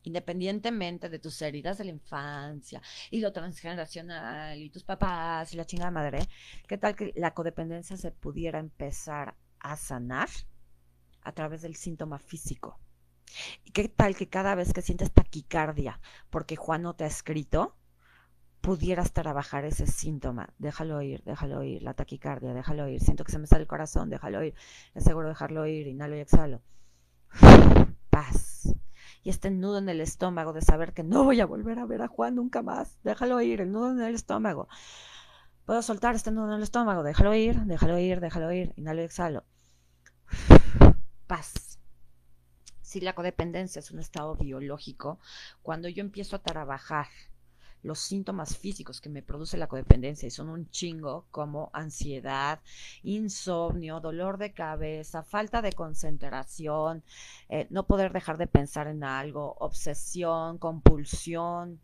independientemente 0.04 1.10
de 1.10 1.20
tus 1.20 1.42
heridas 1.42 1.78
de 1.78 1.86
la 1.86 1.92
infancia 1.92 2.82
y 3.12 3.20
lo 3.20 3.32
transgeneracional 3.32 4.62
y 4.62 4.70
tus 4.70 4.84
papás 4.84 5.54
y 5.54 5.58
la 5.58 5.66
chingada 5.66 5.92
madre, 5.92 6.28
¿qué 6.68 6.78
tal 6.78 6.96
que 6.96 7.14
la 7.16 7.34
codependencia 7.34 7.98
se 7.98 8.12
pudiera 8.12 8.60
empezar 8.60 9.36
a 9.60 9.76
sanar? 9.76 10.30
a 11.24 11.32
través 11.32 11.62
del 11.62 11.76
síntoma 11.76 12.20
físico. 12.20 12.80
¿Y 13.64 13.72
qué 13.72 13.88
tal 13.88 14.16
que 14.16 14.28
cada 14.28 14.56
vez 14.56 14.74
que 14.74 14.82
sientes 14.82 15.12
taquicardia, 15.12 16.00
porque 16.30 16.56
Juan 16.56 16.82
no 16.82 16.96
te 16.96 17.04
ha 17.04 17.08
escrito, 17.08 17.76
pudieras 18.62 19.14
trabajar 19.14 19.66
ese 19.66 19.88
síntoma? 19.88 20.50
Déjalo 20.58 21.02
ir, 21.02 21.24
déjalo 21.24 21.64
ir, 21.64 21.84
la 21.84 21.94
taquicardia, 21.94 22.54
déjalo 22.54 22.88
ir. 22.88 23.02
Siento 23.02 23.24
que 23.24 23.32
se 23.32 23.40
me 23.40 23.48
sale 23.48 23.64
el 23.64 23.68
corazón, 23.68 24.10
déjalo 24.10 24.44
ir. 24.44 24.56
Es 24.96 25.04
seguro 25.04 25.30
dejarlo 25.30 25.66
ir, 25.66 25.88
inhalo 25.88 26.16
y 26.16 26.20
exhalo. 26.20 26.62
Paz. 28.10 28.74
Y 29.24 29.30
este 29.30 29.52
nudo 29.52 29.80
en 29.80 29.90
el 29.90 30.02
estómago 30.02 30.54
de 30.54 30.62
saber 30.62 30.94
que 30.94 31.04
no 31.04 31.24
voy 31.24 31.42
a 31.42 31.46
volver 31.46 31.80
a 31.80 31.86
ver 31.86 32.02
a 32.02 32.08
Juan 32.08 32.36
nunca 32.36 32.62
más. 32.62 33.00
Déjalo 33.04 33.42
ir, 33.42 33.62
el 33.62 33.72
nudo 33.72 33.92
en 33.92 34.02
el 34.02 34.16
estómago. 34.16 34.68
Puedo 35.66 35.82
soltar 35.82 36.16
este 36.16 36.32
nudo 36.32 36.48
en 36.48 36.54
el 36.54 36.64
estómago, 36.64 37.04
déjalo 37.04 37.36
ir, 37.36 37.60
déjalo 37.62 38.00
ir, 38.00 38.20
déjalo 38.22 38.52
ir, 38.52 38.74
inhalo 38.76 39.02
y 39.02 39.06
exhalo 39.06 39.44
paz. 41.28 41.78
Si 42.82 43.00
la 43.02 43.14
codependencia 43.14 43.80
es 43.80 43.92
un 43.92 44.00
estado 44.00 44.36
biológico, 44.36 45.20
cuando 45.62 45.88
yo 45.90 46.02
empiezo 46.02 46.36
a 46.36 46.42
trabajar 46.42 47.06
los 47.84 48.00
síntomas 48.00 48.58
físicos 48.58 49.02
que 49.02 49.10
me 49.10 49.22
produce 49.22 49.58
la 49.58 49.68
codependencia 49.68 50.28
y 50.28 50.32
son 50.32 50.50
un 50.50 50.70
chingo 50.70 51.26
como 51.32 51.70
ansiedad, 51.74 52.60
insomnio, 53.04 54.00
dolor 54.00 54.38
de 54.38 54.54
cabeza, 54.54 55.24
falta 55.24 55.62
de 55.62 55.74
concentración, 55.74 57.04
eh, 57.50 57.68
no 57.70 57.88
poder 57.88 58.12
dejar 58.14 58.38
de 58.38 58.48
pensar 58.48 58.88
en 58.88 59.04
algo, 59.04 59.56
obsesión, 59.60 60.58
compulsión, 60.58 61.80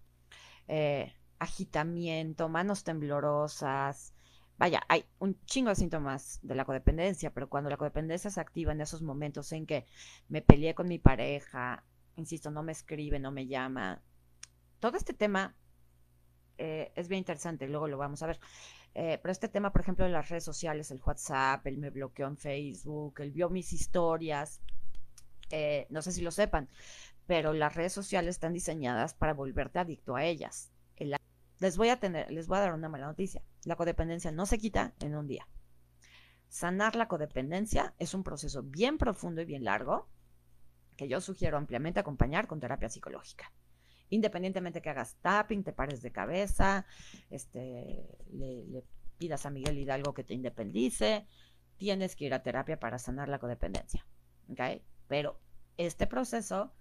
eh, 0.67 1.13
agitamiento, 1.39 2.49
manos 2.49 2.83
temblorosas, 2.83 4.13
Vaya, 4.57 4.81
hay 4.87 5.03
un 5.19 5.37
chingo 5.45 5.69
de 5.69 5.75
síntomas 5.75 6.39
de 6.41 6.55
la 6.55 6.63
codependencia, 6.63 7.29
pero 7.33 7.49
cuando 7.49 7.69
la 7.69 7.75
codependencia 7.75 8.31
se 8.31 8.39
activa 8.39 8.71
en 8.71 8.79
esos 8.79 9.01
momentos 9.01 9.51
en 9.51 9.65
que 9.65 9.85
me 10.29 10.41
peleé 10.41 10.73
con 10.73 10.87
mi 10.87 10.97
pareja, 10.97 11.83
insisto, 12.15 12.51
no 12.51 12.63
me 12.63 12.71
escribe, 12.71 13.19
no 13.19 13.31
me 13.31 13.47
llama, 13.47 14.01
todo 14.79 14.95
este 14.95 15.13
tema 15.13 15.55
eh, 16.57 16.91
es 16.95 17.07
bien 17.07 17.19
interesante, 17.19 17.67
luego 17.67 17.87
lo 17.87 17.97
vamos 17.97 18.21
a 18.23 18.27
ver. 18.27 18.39
Eh, 18.93 19.19
pero 19.21 19.31
este 19.31 19.49
tema, 19.49 19.71
por 19.71 19.81
ejemplo, 19.81 20.05
de 20.05 20.11
las 20.11 20.29
redes 20.29 20.43
sociales, 20.43 20.91
el 20.91 21.01
WhatsApp, 21.05 21.65
él 21.67 21.77
me 21.77 21.89
bloqueó 21.89 22.27
en 22.27 22.37
Facebook, 22.37 23.15
él 23.19 23.31
vio 23.31 23.49
mis 23.49 23.73
historias, 23.73 24.61
eh, 25.51 25.85
no 25.89 26.01
sé 26.01 26.11
si 26.11 26.21
lo 26.21 26.31
sepan, 26.31 26.69
pero 27.27 27.53
las 27.53 27.75
redes 27.75 27.93
sociales 27.93 28.35
están 28.35 28.53
diseñadas 28.53 29.13
para 29.13 29.33
volverte 29.33 29.79
adicto 29.79 30.15
a 30.15 30.23
ellas 30.23 30.71
les 31.59 31.77
voy 31.77 31.89
a 31.89 31.99
tener, 31.99 32.31
les 32.31 32.47
voy 32.47 32.57
a 32.57 32.61
dar 32.61 32.73
una 32.73 32.89
mala 32.89 33.07
noticia. 33.07 33.41
La 33.63 33.75
codependencia 33.75 34.31
no 34.31 34.45
se 34.45 34.57
quita 34.57 34.93
en 34.99 35.15
un 35.15 35.27
día. 35.27 35.47
Sanar 36.49 36.95
la 36.95 37.07
codependencia 37.07 37.93
es 37.97 38.13
un 38.13 38.23
proceso 38.23 38.63
bien 38.63 38.97
profundo 38.97 39.41
y 39.41 39.45
bien 39.45 39.63
largo 39.63 40.07
que 40.95 41.07
yo 41.07 41.19
sugiero 41.19 41.57
ampliamente 41.57 41.99
acompañar 41.99 42.47
con 42.47 42.59
terapia 42.59 42.89
psicológica. 42.89 43.51
Independientemente 44.09 44.81
que 44.81 44.89
hagas 44.89 45.15
tapping, 45.21 45.63
te 45.63 45.73
pares 45.73 46.01
de 46.01 46.11
cabeza, 46.11 46.85
este, 47.29 48.17
le, 48.31 48.83
pidas 49.17 49.45
a 49.45 49.49
Miguel 49.49 49.77
Hidalgo 49.77 50.13
que 50.13 50.23
te 50.23 50.33
independice, 50.33 51.25
tienes 51.77 52.15
que 52.15 52.25
ir 52.25 52.33
a 52.33 52.43
terapia 52.43 52.79
para 52.79 52.99
sanar 52.99 53.29
la 53.29 53.39
codependencia. 53.39 54.05
Pero 55.07 55.39
este 55.77 56.07
proceso, 56.07 56.73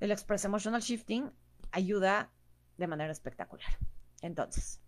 el 0.00 0.10
Express 0.10 0.44
Emotional 0.44 0.80
Shifting, 0.80 1.30
ayuda 1.70 2.32
de 2.76 2.86
manera 2.86 3.12
espectacular. 3.12 3.78
Entonces, 4.22 4.80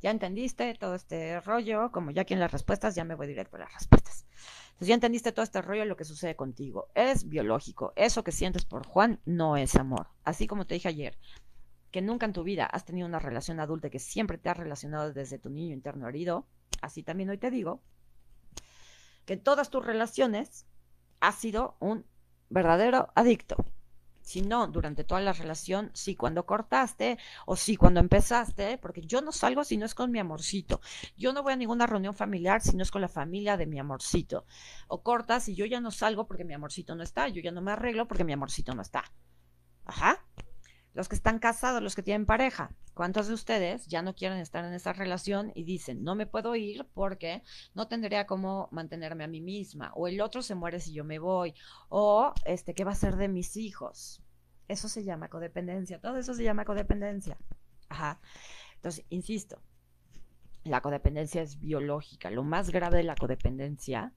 ya 0.00 0.10
entendiste 0.10 0.74
todo 0.74 0.94
este 0.94 1.40
rollo, 1.40 1.90
como 1.90 2.10
ya 2.10 2.22
aquí 2.22 2.34
en 2.34 2.40
las 2.40 2.52
respuestas, 2.52 2.94
ya 2.94 3.04
me 3.04 3.14
voy 3.14 3.26
directo 3.26 3.56
a 3.56 3.60
las 3.60 3.72
respuestas. 3.72 4.03
Entonces, 4.74 4.88
ya 4.88 4.94
entendiste 4.94 5.30
todo 5.32 5.44
este 5.44 5.62
rollo, 5.62 5.84
lo 5.84 5.96
que 5.96 6.04
sucede 6.04 6.34
contigo. 6.34 6.88
Es 6.94 7.28
biológico. 7.28 7.92
Eso 7.94 8.24
que 8.24 8.32
sientes 8.32 8.64
por 8.64 8.86
Juan 8.86 9.20
no 9.24 9.56
es 9.56 9.76
amor. 9.76 10.08
Así 10.24 10.48
como 10.48 10.66
te 10.66 10.74
dije 10.74 10.88
ayer, 10.88 11.16
que 11.92 12.02
nunca 12.02 12.26
en 12.26 12.32
tu 12.32 12.42
vida 12.42 12.66
has 12.66 12.84
tenido 12.84 13.06
una 13.06 13.20
relación 13.20 13.60
adulta 13.60 13.88
que 13.88 14.00
siempre 14.00 14.36
te 14.36 14.48
has 14.48 14.56
relacionado 14.56 15.12
desde 15.12 15.38
tu 15.38 15.48
niño 15.48 15.72
interno 15.72 16.08
herido, 16.08 16.48
así 16.82 17.04
también 17.04 17.30
hoy 17.30 17.38
te 17.38 17.52
digo 17.52 17.82
que 19.24 19.34
en 19.34 19.42
todas 19.42 19.70
tus 19.70 19.86
relaciones 19.86 20.66
has 21.20 21.36
sido 21.36 21.76
un 21.78 22.04
verdadero 22.50 23.12
adicto. 23.14 23.56
Si 24.24 24.40
no, 24.42 24.66
durante 24.66 25.04
toda 25.04 25.20
la 25.20 25.34
relación, 25.34 25.90
sí 25.92 26.16
cuando 26.16 26.46
cortaste 26.46 27.18
o 27.46 27.56
sí 27.56 27.76
cuando 27.76 28.00
empezaste, 28.00 28.78
porque 28.78 29.02
yo 29.02 29.20
no 29.20 29.32
salgo 29.32 29.64
si 29.64 29.76
no 29.76 29.84
es 29.84 29.94
con 29.94 30.10
mi 30.10 30.18
amorcito. 30.18 30.80
Yo 31.16 31.32
no 31.34 31.42
voy 31.42 31.52
a 31.52 31.56
ninguna 31.56 31.86
reunión 31.86 32.14
familiar 32.14 32.62
si 32.62 32.74
no 32.74 32.82
es 32.82 32.90
con 32.90 33.02
la 33.02 33.08
familia 33.08 33.56
de 33.58 33.66
mi 33.66 33.78
amorcito. 33.78 34.46
O 34.88 35.02
cortas 35.02 35.48
y 35.48 35.54
yo 35.54 35.66
ya 35.66 35.80
no 35.80 35.90
salgo 35.90 36.26
porque 36.26 36.44
mi 36.44 36.54
amorcito 36.54 36.94
no 36.94 37.02
está. 37.02 37.28
Yo 37.28 37.42
ya 37.42 37.52
no 37.52 37.60
me 37.60 37.72
arreglo 37.72 38.08
porque 38.08 38.24
mi 38.24 38.32
amorcito 38.32 38.74
no 38.74 38.80
está. 38.82 39.04
Ajá. 39.84 40.24
Los 40.94 41.08
que 41.08 41.16
están 41.16 41.40
casados, 41.40 41.82
los 41.82 41.96
que 41.96 42.04
tienen 42.04 42.24
pareja, 42.24 42.70
¿cuántos 42.94 43.26
de 43.26 43.34
ustedes 43.34 43.86
ya 43.88 44.00
no 44.00 44.14
quieren 44.14 44.38
estar 44.38 44.64
en 44.64 44.72
esa 44.72 44.92
relación 44.92 45.50
y 45.54 45.64
dicen, 45.64 46.04
no 46.04 46.14
me 46.14 46.26
puedo 46.26 46.54
ir 46.54 46.86
porque 46.94 47.42
no 47.74 47.88
tendría 47.88 48.26
cómo 48.26 48.68
mantenerme 48.70 49.24
a 49.24 49.28
mí 49.28 49.40
misma? 49.40 49.92
O 49.96 50.06
el 50.06 50.20
otro 50.20 50.40
se 50.40 50.54
muere 50.54 50.78
si 50.78 50.92
yo 50.92 51.04
me 51.04 51.18
voy. 51.18 51.52
O, 51.88 52.32
este, 52.44 52.74
¿qué 52.74 52.84
va 52.84 52.92
a 52.92 52.96
ser 52.96 53.16
de 53.16 53.28
mis 53.28 53.56
hijos? 53.56 54.22
Eso 54.68 54.88
se 54.88 55.02
llama 55.02 55.28
codependencia. 55.28 56.00
Todo 56.00 56.16
eso 56.16 56.32
se 56.32 56.44
llama 56.44 56.64
codependencia. 56.64 57.36
Ajá. 57.88 58.20
Entonces, 58.76 59.04
insisto, 59.10 59.60
la 60.62 60.80
codependencia 60.80 61.42
es 61.42 61.58
biológica. 61.58 62.30
Lo 62.30 62.44
más 62.44 62.70
grave 62.70 62.98
de 62.98 63.04
la 63.04 63.16
codependencia 63.16 64.12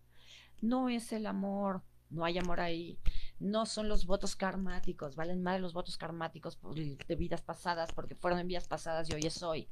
no 0.62 0.90
es 0.90 1.12
el 1.12 1.26
amor, 1.26 1.82
no 2.12 2.24
hay 2.24 2.38
amor 2.38 2.60
ahí 2.60 3.00
no 3.40 3.66
son 3.66 3.88
los 3.88 4.06
votos 4.06 4.36
karmáticos, 4.36 5.16
valen 5.16 5.44
más 5.44 5.62
los 5.62 5.74
votos 5.74 5.98
karmáticos 5.98 6.60
de 7.08 7.16
vidas 7.16 7.42
pasadas 7.42 7.92
porque 7.94 8.16
fueron 8.16 8.40
en 8.40 8.48
vidas 8.48 8.68
pasadas 8.68 9.10
y 9.10 9.14
hoy 9.14 9.26
es 9.26 9.44
hoy. 9.44 9.70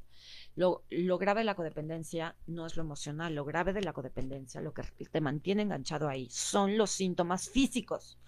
Lo, 0.54 0.84
lo, 0.90 1.18
grave 1.18 1.40
de 1.40 1.44
la 1.44 1.54
codependencia 1.54 2.36
no 2.46 2.66
es 2.66 2.76
lo 2.76 2.82
emocional, 2.82 3.34
lo 3.34 3.44
grave 3.44 3.72
de 3.72 3.82
la 3.82 3.92
codependencia, 3.92 4.60
lo 4.60 4.72
que 4.72 4.82
te 4.82 5.20
mantiene 5.20 5.62
enganchado 5.62 6.08
ahí, 6.08 6.28
son 6.30 6.78
los 6.78 6.90
síntomas 6.90 7.48
físicos. 7.48 8.18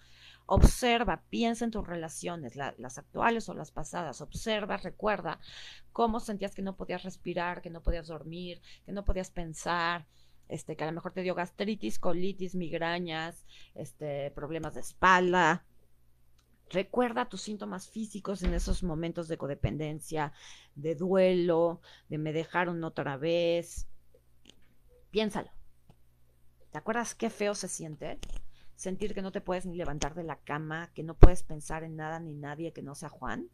Observa, 0.51 1.23
piensa 1.29 1.67
en 1.67 1.71
tus 1.71 1.87
relaciones, 1.87 2.57
las 2.57 2.97
actuales 2.97 3.51
o 3.51 3.55
las 3.55 3.71
pasadas. 3.71 4.23
Observa, 4.23 4.79
recuerda 4.79 5.39
cómo 5.93 6.21
sentías 6.21 6.55
que 6.55 6.63
no 6.63 6.75
podías 6.75 7.03
respirar, 7.03 7.61
que 7.61 7.69
no 7.69 7.83
podías 7.83 8.07
dormir, 8.07 8.63
que 8.87 8.93
no 8.93 9.05
podías 9.05 9.31
pensar, 9.31 10.07
este, 10.49 10.77
que 10.77 10.85
a 10.85 10.87
lo 10.87 10.93
mejor 10.93 11.13
te 11.13 11.23
dio 11.23 11.35
gastritis, 11.35 11.99
colitis, 11.99 12.55
migrañas, 12.55 13.47
este, 13.75 14.31
problemas 14.33 14.75
de 14.75 14.81
espalda. 14.81 15.65
Recuerda 16.71 17.29
tus 17.29 17.43
síntomas 17.43 17.89
físicos 17.89 18.43
en 18.43 18.53
esos 18.53 18.83
momentos 18.83 19.29
de 19.29 19.39
codependencia, 19.39 20.33
de 20.75 20.95
duelo, 20.95 21.81
de 22.09 22.19
me 22.19 22.33
dejaron 22.33 22.85
otra 22.85 23.17
vez. 23.17 23.87
Piénsalo. 25.11 25.51
¿Te 26.71 26.79
acuerdas 26.79 27.15
qué 27.15 27.31
feo 27.31 27.55
se 27.55 27.69
siente? 27.69 28.19
Sentir 28.75 29.15
que 29.15 29.23
no 29.23 29.33
te 29.33 29.41
puedes 29.41 29.65
ni 29.65 29.77
levantar 29.77 30.15
de 30.15 30.25
la 30.25 30.37
cama, 30.37 30.91
que 30.95 31.03
no 31.03 31.15
puedes 31.15 31.43
pensar 31.43 31.83
en 31.83 31.97
nada 31.97 32.21
ni 32.21 32.35
nadie 32.35 32.73
que 32.73 32.83
no 32.83 32.95
sea 32.95 33.09
Juan. 33.09 33.49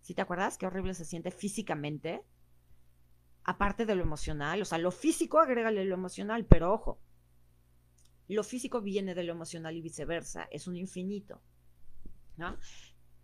¿Sí 0.00 0.14
te 0.14 0.22
acuerdas 0.22 0.58
qué 0.58 0.66
horrible 0.66 0.94
se 0.94 1.04
siente 1.04 1.30
físicamente? 1.30 2.24
Aparte 3.44 3.86
de 3.86 3.94
lo 3.94 4.02
emocional, 4.02 4.62
o 4.62 4.64
sea, 4.64 4.78
lo 4.78 4.90
físico 4.90 5.40
agrégale 5.40 5.84
lo 5.84 5.94
emocional, 5.94 6.44
pero 6.44 6.72
ojo, 6.72 6.98
lo 8.28 8.44
físico 8.44 8.80
viene 8.80 9.14
de 9.14 9.24
lo 9.24 9.32
emocional 9.32 9.76
y 9.76 9.82
viceversa, 9.82 10.48
es 10.50 10.66
un 10.66 10.76
infinito. 10.76 11.40
¿no? 12.36 12.56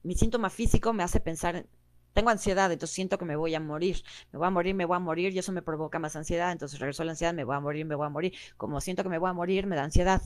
Mi 0.03 0.15
síntoma 0.15 0.51
físico 0.51 0.93
me 0.93 1.03
hace 1.03 1.21
pensar, 1.21 1.57
en, 1.57 1.69
tengo 2.13 2.31
ansiedad, 2.31 2.71
entonces 2.73 2.95
siento 2.95 3.17
que 3.19 3.25
me 3.25 3.37
voy 3.37 3.55
a 3.55 3.61
morir, 3.61 4.03
me 4.33 4.39
voy 4.39 4.49
a 4.49 4.51
morir, 4.51 4.75
me 4.75 4.85
voy 4.85 4.97
a 4.97 5.01
morir 5.01 5.33
y 5.33 5.39
eso 5.39 5.53
me 5.53 5.63
provoca 5.63 5.99
más 5.99 6.17
ansiedad, 6.17 6.51
entonces 6.51 6.81
regreso 6.81 7.03
a 7.03 7.07
la 7.07 7.13
ansiedad, 7.13 7.33
me 7.35 7.45
voy 7.45 7.57
a 7.57 7.61
morir, 7.61 7.87
me 7.87 7.95
voy 7.95 8.07
a 8.07 8.11
morir, 8.11 8.35
como 8.57 8.81
siento 8.81 9.03
que 9.03 9.09
me 9.09 9.19
voy 9.19 9.31
a 9.31 9.35
morir, 9.35 9.67
me 9.67 9.77
da 9.77 9.85
ansiedad. 9.85 10.21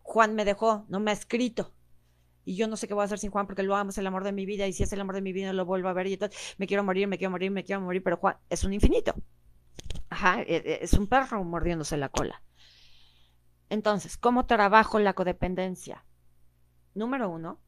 Juan 0.00 0.34
me 0.34 0.46
dejó, 0.46 0.86
no 0.88 1.00
me 1.00 1.10
ha 1.10 1.14
escrito, 1.14 1.74
y 2.48 2.56
yo 2.56 2.66
no 2.66 2.78
sé 2.78 2.88
qué 2.88 2.94
voy 2.94 3.02
a 3.02 3.04
hacer 3.04 3.18
sin 3.18 3.30
Juan 3.30 3.46
porque 3.46 3.62
lo 3.62 3.76
amo, 3.76 3.90
es 3.90 3.98
el 3.98 4.06
amor 4.06 4.24
de 4.24 4.32
mi 4.32 4.46
vida 4.46 4.66
y 4.66 4.72
si 4.72 4.82
es 4.82 4.90
el 4.94 5.00
amor 5.02 5.14
de 5.14 5.20
mi 5.20 5.34
vida 5.34 5.52
lo 5.52 5.66
vuelvo 5.66 5.88
a 5.90 5.92
ver 5.92 6.06
y 6.06 6.14
entonces 6.14 6.54
me 6.56 6.66
quiero 6.66 6.82
morir, 6.82 7.06
me 7.06 7.18
quiero 7.18 7.30
morir, 7.30 7.50
me 7.50 7.62
quiero 7.62 7.82
morir, 7.82 8.02
pero 8.02 8.16
Juan 8.16 8.38
es 8.48 8.64
un 8.64 8.72
infinito. 8.72 9.14
Ajá, 10.08 10.40
e, 10.40 10.56
e, 10.56 10.78
es 10.80 10.94
un 10.94 11.08
perro 11.08 11.44
mordiéndose 11.44 11.98
la 11.98 12.08
cola. 12.08 12.42
Entonces, 13.68 14.16
¿cómo 14.16 14.46
trabajo 14.46 14.98
la 14.98 15.12
codependencia? 15.12 16.06
Número 16.94 17.28
uno, 17.28 17.60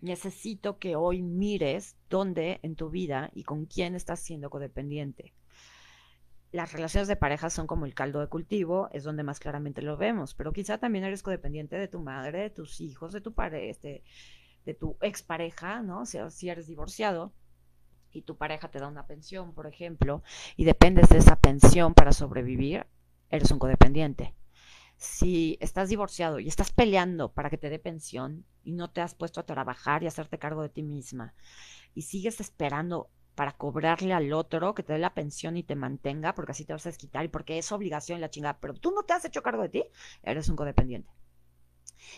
necesito 0.00 0.78
que 0.78 0.96
hoy 0.96 1.20
mires 1.20 1.98
dónde 2.08 2.60
en 2.62 2.74
tu 2.74 2.88
vida 2.88 3.30
y 3.34 3.44
con 3.44 3.66
quién 3.66 3.94
estás 3.94 4.20
siendo 4.20 4.48
codependiente 4.48 5.34
las 6.50 6.72
relaciones 6.72 7.08
de 7.08 7.16
pareja 7.16 7.50
son 7.50 7.66
como 7.66 7.84
el 7.84 7.94
caldo 7.94 8.20
de 8.20 8.28
cultivo, 8.28 8.88
es 8.92 9.04
donde 9.04 9.22
más 9.22 9.38
claramente 9.38 9.82
lo 9.82 9.96
vemos, 9.96 10.34
pero 10.34 10.52
quizá 10.52 10.78
también 10.78 11.04
eres 11.04 11.22
codependiente 11.22 11.76
de 11.76 11.88
tu 11.88 12.00
madre, 12.00 12.42
de 12.42 12.50
tus 12.50 12.80
hijos, 12.80 13.12
de 13.12 13.20
tu 13.20 13.34
pareja, 13.34 13.66
este, 13.66 14.02
de, 14.64 14.74
tu 14.74 14.96
expareja, 15.02 15.82
¿no? 15.82 16.06
Sea, 16.06 16.30
si 16.30 16.48
eres 16.48 16.66
divorciado 16.66 17.32
y 18.12 18.22
tu 18.22 18.36
pareja 18.36 18.70
te 18.70 18.78
da 18.78 18.88
una 18.88 19.06
pensión, 19.06 19.52
por 19.52 19.66
ejemplo, 19.66 20.22
y 20.56 20.64
dependes 20.64 21.10
de 21.10 21.18
esa 21.18 21.36
pensión 21.36 21.92
para 21.92 22.12
sobrevivir, 22.12 22.86
eres 23.30 23.50
un 23.50 23.58
codependiente. 23.58 24.34
Si 24.96 25.58
estás 25.60 25.90
divorciado 25.90 26.40
y 26.40 26.48
estás 26.48 26.72
peleando 26.72 27.32
para 27.32 27.50
que 27.50 27.58
te 27.58 27.70
dé 27.70 27.78
pensión 27.78 28.44
y 28.64 28.72
no 28.72 28.90
te 28.90 29.00
has 29.00 29.14
puesto 29.14 29.40
a 29.40 29.46
trabajar 29.46 30.02
y 30.02 30.06
hacerte 30.06 30.38
cargo 30.38 30.62
de 30.62 30.70
ti 30.70 30.82
misma 30.82 31.34
y 31.94 32.02
sigues 32.02 32.40
esperando 32.40 33.10
para 33.38 33.52
cobrarle 33.52 34.12
al 34.12 34.32
otro 34.32 34.74
que 34.74 34.82
te 34.82 34.94
dé 34.94 34.98
la 34.98 35.14
pensión 35.14 35.56
y 35.56 35.62
te 35.62 35.76
mantenga, 35.76 36.34
porque 36.34 36.50
así 36.50 36.64
te 36.64 36.72
vas 36.72 36.84
a 36.86 36.88
desquitar 36.88 37.24
y 37.24 37.28
porque 37.28 37.56
es 37.56 37.70
obligación 37.70 38.20
la 38.20 38.30
chingada, 38.30 38.58
pero 38.58 38.74
tú 38.74 38.90
no 38.90 39.04
te 39.04 39.12
has 39.12 39.24
hecho 39.24 39.44
cargo 39.44 39.62
de 39.62 39.68
ti, 39.68 39.84
eres 40.24 40.48
un 40.48 40.56
codependiente. 40.56 41.08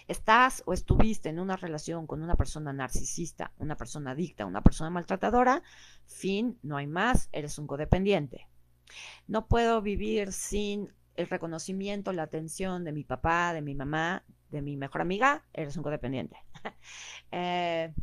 Estás 0.09 0.63
o 0.65 0.73
estuviste 0.73 1.29
en 1.29 1.39
una 1.39 1.57
relación 1.57 2.07
con 2.07 2.23
una 2.23 2.37
persona 2.37 2.73
narcisista, 2.73 3.53
una 3.59 3.77
persona 3.77 4.13
adicta, 4.13 4.47
una 4.47 4.63
persona 4.63 4.89
maltratadora, 4.89 5.63
fin, 6.07 6.59
no 6.63 6.79
hay 6.79 6.87
más, 6.87 7.29
eres 7.33 7.59
un 7.59 7.67
codependiente. 7.67 8.49
No 9.27 9.47
puedo 9.47 9.83
vivir 9.83 10.33
sin 10.33 10.91
el 11.17 11.29
reconocimiento, 11.29 12.15
la 12.15 12.23
atención 12.23 12.83
de 12.83 12.93
mi 12.93 13.05
papá, 13.05 13.53
de 13.53 13.61
mi 13.61 13.75
mamá, 13.75 14.25
de 14.49 14.63
mi 14.63 14.79
mejor 14.79 15.03
amiga, 15.03 15.45
eres 15.53 15.77
un 15.77 15.83
codependiente. 15.83 16.39
Eh, 17.31 17.95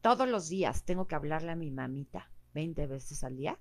todos 0.00 0.26
los 0.26 0.48
días 0.48 0.84
tengo 0.84 1.06
que 1.06 1.14
hablarle 1.14 1.52
a 1.52 1.56
mi 1.56 1.70
mamita 1.70 2.30
20 2.56 2.86
veces 2.86 3.22
al 3.22 3.36
día, 3.36 3.58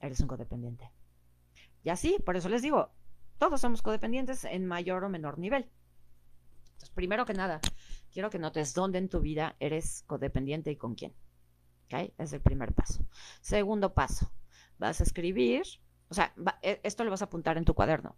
eres 0.00 0.20
un 0.20 0.28
codependiente. 0.28 0.88
Y 1.82 1.90
así, 1.90 2.16
por 2.24 2.36
eso 2.36 2.48
les 2.48 2.62
digo, 2.62 2.92
todos 3.38 3.60
somos 3.60 3.82
codependientes 3.82 4.44
en 4.44 4.66
mayor 4.66 5.02
o 5.02 5.08
menor 5.08 5.36
nivel. 5.36 5.68
Entonces, 6.62 6.90
primero 6.90 7.26
que 7.26 7.34
nada, 7.34 7.60
quiero 8.12 8.30
que 8.30 8.38
notes 8.38 8.72
dónde 8.72 8.98
en 8.98 9.08
tu 9.08 9.20
vida 9.20 9.56
eres 9.58 10.04
codependiente 10.06 10.70
y 10.70 10.76
con 10.76 10.94
quién. 10.94 11.12
¿Ok? 11.86 12.12
Es 12.18 12.32
el 12.32 12.40
primer 12.40 12.72
paso. 12.72 13.04
Segundo 13.40 13.92
paso, 13.94 14.30
vas 14.78 15.00
a 15.00 15.04
escribir, 15.04 15.64
o 16.08 16.14
sea, 16.14 16.32
e, 16.62 16.80
esto 16.84 17.02
lo 17.02 17.10
vas 17.10 17.22
a 17.22 17.26
apuntar 17.26 17.58
en 17.58 17.64
tu 17.64 17.74
cuaderno. 17.74 18.14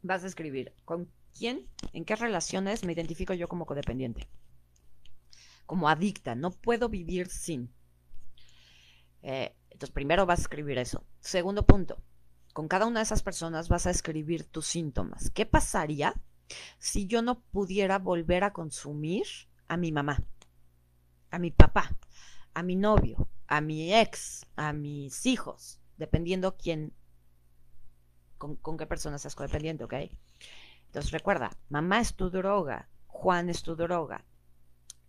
Vas 0.00 0.24
a 0.24 0.28
escribir 0.28 0.72
con 0.86 1.12
quién, 1.36 1.68
en 1.92 2.06
qué 2.06 2.16
relaciones 2.16 2.84
me 2.86 2.94
identifico 2.94 3.34
yo 3.34 3.48
como 3.48 3.66
codependiente 3.66 4.30
como 5.70 5.88
adicta, 5.88 6.34
no 6.34 6.50
puedo 6.50 6.88
vivir 6.88 7.28
sin. 7.28 7.72
Eh, 9.22 9.54
entonces, 9.70 9.94
primero 9.94 10.26
vas 10.26 10.40
a 10.40 10.42
escribir 10.42 10.78
eso. 10.78 11.04
Segundo 11.20 11.64
punto, 11.64 12.02
con 12.52 12.66
cada 12.66 12.86
una 12.86 12.98
de 12.98 13.04
esas 13.04 13.22
personas 13.22 13.68
vas 13.68 13.86
a 13.86 13.92
escribir 13.92 14.42
tus 14.46 14.66
síntomas. 14.66 15.30
¿Qué 15.30 15.46
pasaría 15.46 16.20
si 16.80 17.06
yo 17.06 17.22
no 17.22 17.38
pudiera 17.52 18.00
volver 18.00 18.42
a 18.42 18.52
consumir 18.52 19.26
a 19.68 19.76
mi 19.76 19.92
mamá, 19.92 20.24
a 21.30 21.38
mi 21.38 21.52
papá, 21.52 21.96
a 22.52 22.64
mi 22.64 22.74
novio, 22.74 23.28
a 23.46 23.60
mi 23.60 23.94
ex, 23.94 24.44
a 24.56 24.72
mis 24.72 25.24
hijos, 25.24 25.78
dependiendo 25.98 26.56
quién, 26.56 26.92
con, 28.38 28.56
con 28.56 28.76
qué 28.76 28.86
persona 28.86 29.18
seas 29.18 29.36
codependiente, 29.36 29.84
¿ok? 29.84 29.94
Entonces 30.86 31.12
recuerda, 31.12 31.56
mamá 31.68 32.00
es 32.00 32.16
tu 32.16 32.28
droga, 32.28 32.88
Juan 33.06 33.48
es 33.48 33.62
tu 33.62 33.76
droga, 33.76 34.24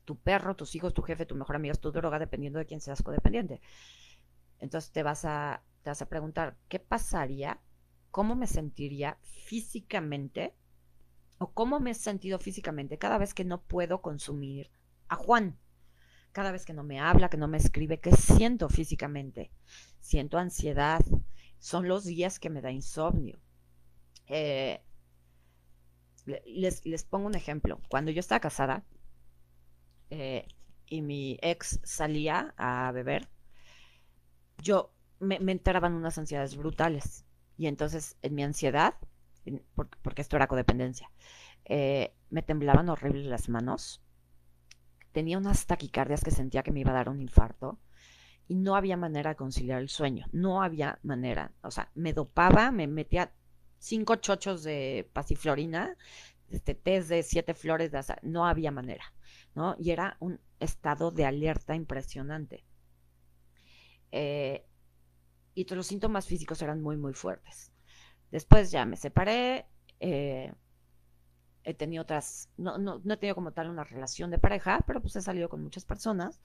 tu 0.05 0.17
perro, 0.17 0.55
tus 0.55 0.75
hijos, 0.75 0.93
tu 0.93 1.01
jefe, 1.01 1.25
tu 1.25 1.35
mejor 1.35 1.55
amigo 1.55 1.71
es 1.71 1.79
tu 1.79 1.91
droga, 1.91 2.19
dependiendo 2.19 2.59
de 2.59 2.65
quién 2.65 2.81
seas 2.81 3.01
codependiente. 3.01 3.61
Entonces 4.59 4.91
te 4.91 5.03
vas 5.03 5.25
a, 5.25 5.63
te 5.83 5.89
vas 5.89 6.01
a 6.01 6.09
preguntar, 6.09 6.57
¿qué 6.69 6.79
pasaría? 6.79 7.59
¿Cómo 8.11 8.35
me 8.35 8.47
sentiría 8.47 9.17
físicamente? 9.21 10.53
¿O 11.37 11.51
cómo 11.53 11.79
me 11.79 11.91
he 11.91 11.95
sentido 11.95 12.39
físicamente 12.39 12.97
cada 12.97 13.17
vez 13.17 13.33
que 13.33 13.45
no 13.45 13.61
puedo 13.61 14.01
consumir 14.01 14.69
a 15.07 15.15
Juan? 15.15 15.57
Cada 16.31 16.51
vez 16.51 16.65
que 16.65 16.73
no 16.73 16.83
me 16.83 16.99
habla, 16.99 17.29
que 17.29 17.37
no 17.37 17.47
me 17.47 17.57
escribe, 17.57 17.99
¿qué 17.99 18.11
siento 18.11 18.69
físicamente? 18.69 19.51
Siento 19.99 20.37
ansiedad. 20.37 21.01
Son 21.57 21.87
los 21.87 22.05
días 22.05 22.39
que 22.39 22.49
me 22.49 22.61
da 22.61 22.71
insomnio. 22.71 23.39
Eh, 24.27 24.81
les, 26.45 26.85
les 26.85 27.03
pongo 27.03 27.27
un 27.27 27.35
ejemplo. 27.35 27.81
Cuando 27.89 28.11
yo 28.11 28.19
estaba 28.19 28.39
casada, 28.39 28.85
eh, 30.11 30.47
y 30.85 31.01
mi 31.01 31.39
ex 31.41 31.79
salía 31.83 32.53
a 32.57 32.91
beber, 32.91 33.27
yo 34.61 34.93
me, 35.19 35.39
me 35.39 35.53
entraban 35.53 35.93
unas 35.93 36.17
ansiedades 36.17 36.55
brutales. 36.55 37.25
Y 37.57 37.67
entonces 37.67 38.17
en 38.21 38.35
mi 38.35 38.43
ansiedad, 38.43 38.95
porque, 39.75 40.21
esto 40.21 40.35
era 40.35 40.47
codependencia, 40.47 41.11
eh, 41.65 42.13
me 42.29 42.41
temblaban 42.41 42.89
horribles 42.89 43.25
las 43.25 43.49
manos, 43.49 44.01
tenía 45.11 45.37
unas 45.37 45.65
taquicardias 45.65 46.23
que 46.23 46.31
sentía 46.31 46.63
que 46.63 46.71
me 46.71 46.81
iba 46.81 46.91
a 46.91 46.95
dar 46.95 47.09
un 47.09 47.21
infarto 47.21 47.79
y 48.47 48.55
no 48.55 48.75
había 48.75 48.97
manera 48.97 49.31
de 49.31 49.35
conciliar 49.35 49.81
el 49.81 49.89
sueño, 49.89 50.25
no 50.31 50.61
había 50.61 50.99
manera, 51.03 51.51
o 51.61 51.71
sea, 51.71 51.91
me 51.95 52.13
dopaba, 52.13 52.71
me 52.71 52.87
metía 52.87 53.31
cinco 53.77 54.15
chochos 54.15 54.63
de 54.63 55.09
pasiflorina, 55.13 55.95
este 56.57 56.75
test 56.75 57.09
de 57.09 57.23
siete 57.23 57.53
flores 57.53 57.91
de 57.91 57.99
azar, 57.99 58.19
no 58.23 58.45
había 58.45 58.71
manera, 58.71 59.03
¿no? 59.55 59.75
Y 59.79 59.91
era 59.91 60.17
un 60.19 60.39
estado 60.59 61.11
de 61.11 61.25
alerta 61.25 61.75
impresionante. 61.75 62.65
Eh, 64.11 64.65
y 65.53 65.65
todos 65.65 65.77
los 65.77 65.87
síntomas 65.87 66.27
físicos 66.27 66.61
eran 66.61 66.81
muy, 66.81 66.97
muy 66.97 67.13
fuertes. 67.13 67.71
Después 68.31 68.71
ya 68.71 68.85
me 68.85 68.95
separé, 68.95 69.67
eh, 69.99 70.53
he 71.63 71.73
tenido 71.73 72.03
otras, 72.03 72.49
no, 72.57 72.77
no, 72.77 73.01
no, 73.03 73.13
he 73.13 73.17
tenido 73.17 73.35
como 73.35 73.51
tal 73.53 73.69
una 73.69 73.83
relación 73.83 74.31
de 74.31 74.39
pareja, 74.39 74.83
pero 74.87 75.01
pues 75.01 75.15
he 75.15 75.21
salido 75.21 75.49
con 75.49 75.61
muchas 75.61 75.85
personas 75.85 76.39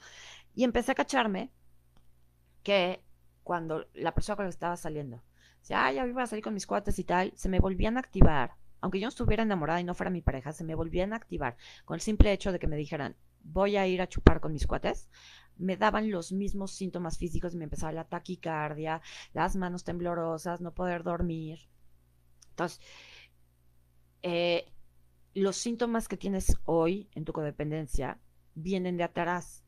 y 0.55 0.65
empecé 0.65 0.93
a 0.93 0.97
cacharme 0.97 1.53
que 2.63 3.03
cuando 3.43 3.87
la 3.95 4.13
persona 4.13 4.37
con 4.37 4.45
la 4.45 4.49
que 4.49 4.55
estaba 4.55 4.77
saliendo, 4.77 5.23
ya, 5.63 5.91
ya 5.93 6.07
iba 6.07 6.23
a 6.23 6.27
salir 6.27 6.45
con 6.45 6.55
mis 6.55 6.67
cuates 6.67 6.99
y 6.99 7.05
tal, 7.05 7.33
se 7.37 7.49
me 7.49 7.61
volvían 7.61 7.97
a 7.97 8.01
activar, 8.01 8.57
aunque 8.87 9.01
yo 9.01 9.09
estuviera 9.09 9.43
enamorada 9.43 9.81
y 9.81 9.85
no 9.85 9.95
fuera 9.95 10.11
mi 10.11 10.23
pareja, 10.23 10.53
se 10.53 10.63
me 10.63 10.77
volvían 10.77 11.13
a 11.13 11.17
activar 11.17 11.57
con 11.85 11.97
el 11.97 12.01
simple 12.01 12.33
hecho 12.33 12.53
de 12.53 12.61
que 12.61 12.69
me 12.69 12.77
dijeran, 12.77 13.17
voy 13.43 13.77
a 13.77 13.85
ir 13.89 14.01
a 14.01 14.09
chupar 14.09 14.39
con 14.39 14.53
mis 14.53 14.69
cuates, 14.69 15.11
me 15.57 15.77
daban 15.77 16.09
los 16.09 16.31
mismos 16.31 16.71
síntomas 16.71 17.19
físicos 17.19 17.53
y 17.53 17.57
me 17.57 17.65
empezaba 17.65 17.91
la 17.91 18.05
taquicardia, 18.05 19.03
las 19.33 19.57
manos 19.57 19.83
temblorosas, 19.83 20.61
no 20.61 20.73
poder 20.73 21.03
dormir. 21.03 21.69
Entonces, 22.51 22.81
eh, 24.23 24.71
los 25.35 25.57
síntomas 25.57 26.07
que 26.07 26.17
tienes 26.17 26.57
hoy 26.65 27.11
en 27.17 27.25
tu 27.25 27.33
codependencia 27.33 28.21
vienen 28.55 28.97
de 28.99 29.03
atrás. 29.03 29.65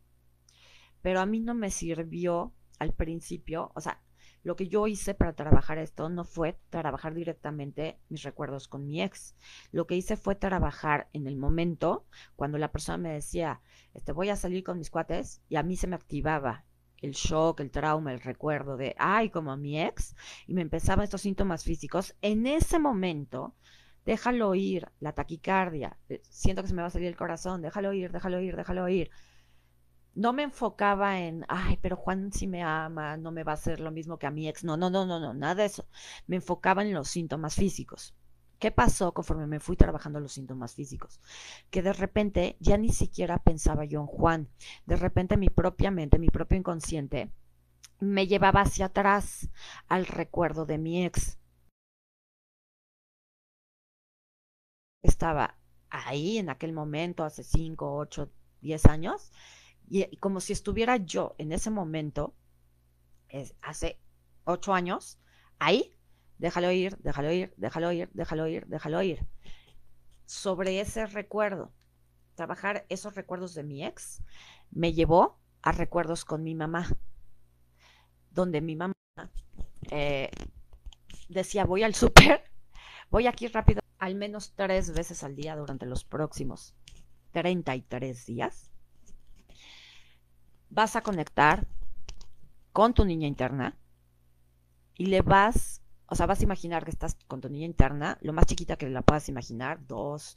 Pero 1.02 1.18
a 1.18 1.26
mí 1.26 1.40
no 1.40 1.54
me 1.54 1.72
sirvió 1.72 2.54
al 2.78 2.92
principio, 2.92 3.72
o 3.74 3.81
sea, 3.81 4.00
lo 4.42 4.57
que 4.57 4.68
yo 4.68 4.87
hice 4.87 5.14
para 5.14 5.33
trabajar 5.33 5.79
esto 5.79 6.09
no 6.09 6.24
fue 6.24 6.59
trabajar 6.70 7.14
directamente 7.14 7.98
mis 8.09 8.22
recuerdos 8.22 8.68
con 8.68 8.87
mi 8.87 9.03
ex. 9.03 9.35
Lo 9.72 9.87
que 9.87 9.96
hice 9.96 10.16
fue 10.16 10.35
trabajar 10.35 11.09
en 11.12 11.27
el 11.27 11.37
momento 11.37 12.07
cuando 12.37 12.59
la 12.59 12.72
persona 12.72 12.98
me 12.98 13.12
decía, 13.12 13.61
este, 13.94 14.12
voy 14.12 14.31
a 14.31 14.37
salir 14.37 14.64
con 14.64 14.79
mis 14.79 14.90
cuates 14.90 15.42
y 15.48 15.57
a 15.57 15.62
mí 15.62 15.77
se 15.77 15.87
me 15.87 15.96
activaba 15.96 16.64
el 17.01 17.12
shock, 17.12 17.61
el 17.61 17.70
trauma, 17.70 18.12
el 18.12 18.20
recuerdo 18.20 18.77
de, 18.77 18.94
ay, 18.98 19.31
como 19.31 19.57
mi 19.57 19.81
ex, 19.81 20.16
y 20.46 20.55
me 20.55 20.62
empezaban 20.62 21.05
estos 21.05 21.22
síntomas 21.22 21.64
físicos. 21.64 22.16
En 22.22 22.46
ese 22.46 22.79
momento, 22.79 23.55
déjalo 24.05 24.55
ir, 24.55 24.88
la 25.01 25.12
taquicardia, 25.12 25.96
eh, 26.09 26.20
siento 26.29 26.62
que 26.62 26.68
se 26.68 26.74
me 26.74 26.83
va 26.83 26.88
a 26.88 26.90
salir 26.90 27.09
el 27.09 27.16
corazón, 27.16 27.62
déjalo 27.62 27.92
ir, 27.92 28.11
déjalo 28.11 28.40
ir, 28.40 28.57
déjalo 28.57 28.88
ir 28.88 29.11
no 30.18 30.33
me 30.33 30.42
enfocaba 30.42 31.20
en, 31.20 31.44
ay, 31.48 31.78
pero 31.81 31.94
Juan 31.96 32.33
si 32.33 32.48
me 32.48 32.62
ama, 32.64 33.16
no 33.16 33.31
me 33.31 33.44
va 33.44 33.52
a 33.52 33.54
hacer 33.54 33.78
lo 33.78 33.92
mismo 33.92 34.18
que 34.18 34.26
a 34.26 34.33
mi 34.33 34.48
ex. 34.48 34.64
No, 34.64 34.76
no, 34.76 34.90
no, 34.90 35.07
no, 35.07 35.20
no, 35.20 35.33
nada 35.33 35.54
de 35.54 35.66
eso. 35.66 35.87
Me 36.26 36.37
enfocaba 36.37 36.83
en 36.83 36.92
los 36.92 37.09
síntomas 37.09 37.54
físicos. 37.54 38.14
¿Qué 38.59 38.72
pasó 38.72 39.14
conforme 39.14 39.46
me 39.46 39.61
fui 39.61 39.76
trabajando 39.76 40.18
los 40.18 40.33
síntomas 40.33 40.74
físicos? 40.74 41.20
Que 41.70 41.83
de 41.83 41.92
repente 41.92 42.57
ya 42.59 42.76
ni 42.76 42.92
siquiera 42.92 43.38
pensaba 43.38 43.85
yo 43.85 44.00
en 44.00 44.07
Juan. 44.09 44.48
De 44.87 44.96
repente 44.96 45.37
mi 45.37 45.50
propia 45.50 45.92
mente, 45.92 46.18
mi 46.18 46.28
propio 46.31 46.59
inconsciente, 46.59 47.31
me 48.00 48.26
llevaba 48.26 48.62
hacia 48.62 48.87
atrás 48.87 49.48
al 49.87 50.04
recuerdo 50.07 50.66
de 50.66 50.78
mi 50.78 51.04
ex. 51.04 51.38
Estaba 55.02 55.57
ahí 55.90 56.38
en 56.38 56.50
aquel 56.50 56.72
momento, 56.72 57.22
hace 57.22 57.44
5, 57.44 57.96
8, 57.96 58.31
10 58.61 58.87
años, 58.87 59.31
y, 59.90 60.16
como 60.16 60.40
si 60.40 60.53
estuviera 60.53 60.96
yo 60.96 61.35
en 61.38 61.53
ese 61.53 61.70
momento, 61.70 62.35
hace 63.62 64.01
ocho 64.44 64.72
años, 64.72 65.18
ahí, 65.59 65.96
déjalo 66.38 66.70
ir, 66.72 66.96
déjalo 66.98 67.33
ir, 67.33 67.55
déjalo 67.57 67.92
ir, 67.92 68.11
déjalo 68.12 68.46
ir, 68.46 68.66
déjalo 68.66 69.03
ir. 69.03 69.27
Sobre 70.27 70.81
ese 70.81 71.07
recuerdo, 71.07 71.72
trabajar 72.35 72.87
esos 72.88 73.14
recuerdos 73.14 73.55
de 73.55 73.64
mi 73.64 73.85
ex 73.85 74.22
me 74.70 74.92
llevó 74.92 75.38
a 75.62 75.72
recuerdos 75.72 76.24
con 76.24 76.42
mi 76.42 76.55
mamá, 76.55 76.87
donde 78.31 78.61
mi 78.61 78.77
mamá 78.77 78.94
eh, 79.90 80.31
decía, 81.29 81.64
voy 81.64 81.83
al 81.83 81.94
súper, 81.94 82.44
voy 83.11 83.27
aquí 83.27 83.48
rápido, 83.48 83.81
al 83.98 84.14
menos 84.14 84.53
tres 84.55 84.92
veces 84.92 85.24
al 85.24 85.35
día 85.35 85.57
durante 85.57 85.87
los 85.87 86.05
próximos 86.05 86.74
33 87.33 88.27
días 88.27 88.70
vas 90.70 90.96
a 90.96 91.02
conectar 91.02 91.66
con 92.72 92.94
tu 92.94 93.04
niña 93.04 93.26
interna 93.26 93.76
y 94.94 95.07
le 95.07 95.22
vas, 95.22 95.83
o 96.07 96.14
sea, 96.14 96.26
vas 96.26 96.40
a 96.40 96.44
imaginar 96.44 96.85
que 96.85 96.90
estás 96.90 97.16
con 97.26 97.40
tu 97.40 97.48
niña 97.48 97.66
interna, 97.66 98.18
lo 98.20 98.33
más 98.33 98.46
chiquita 98.46 98.76
que 98.76 98.88
la 98.88 99.02
puedas 99.02 99.28
imaginar, 99.28 99.87
dos, 99.87 100.37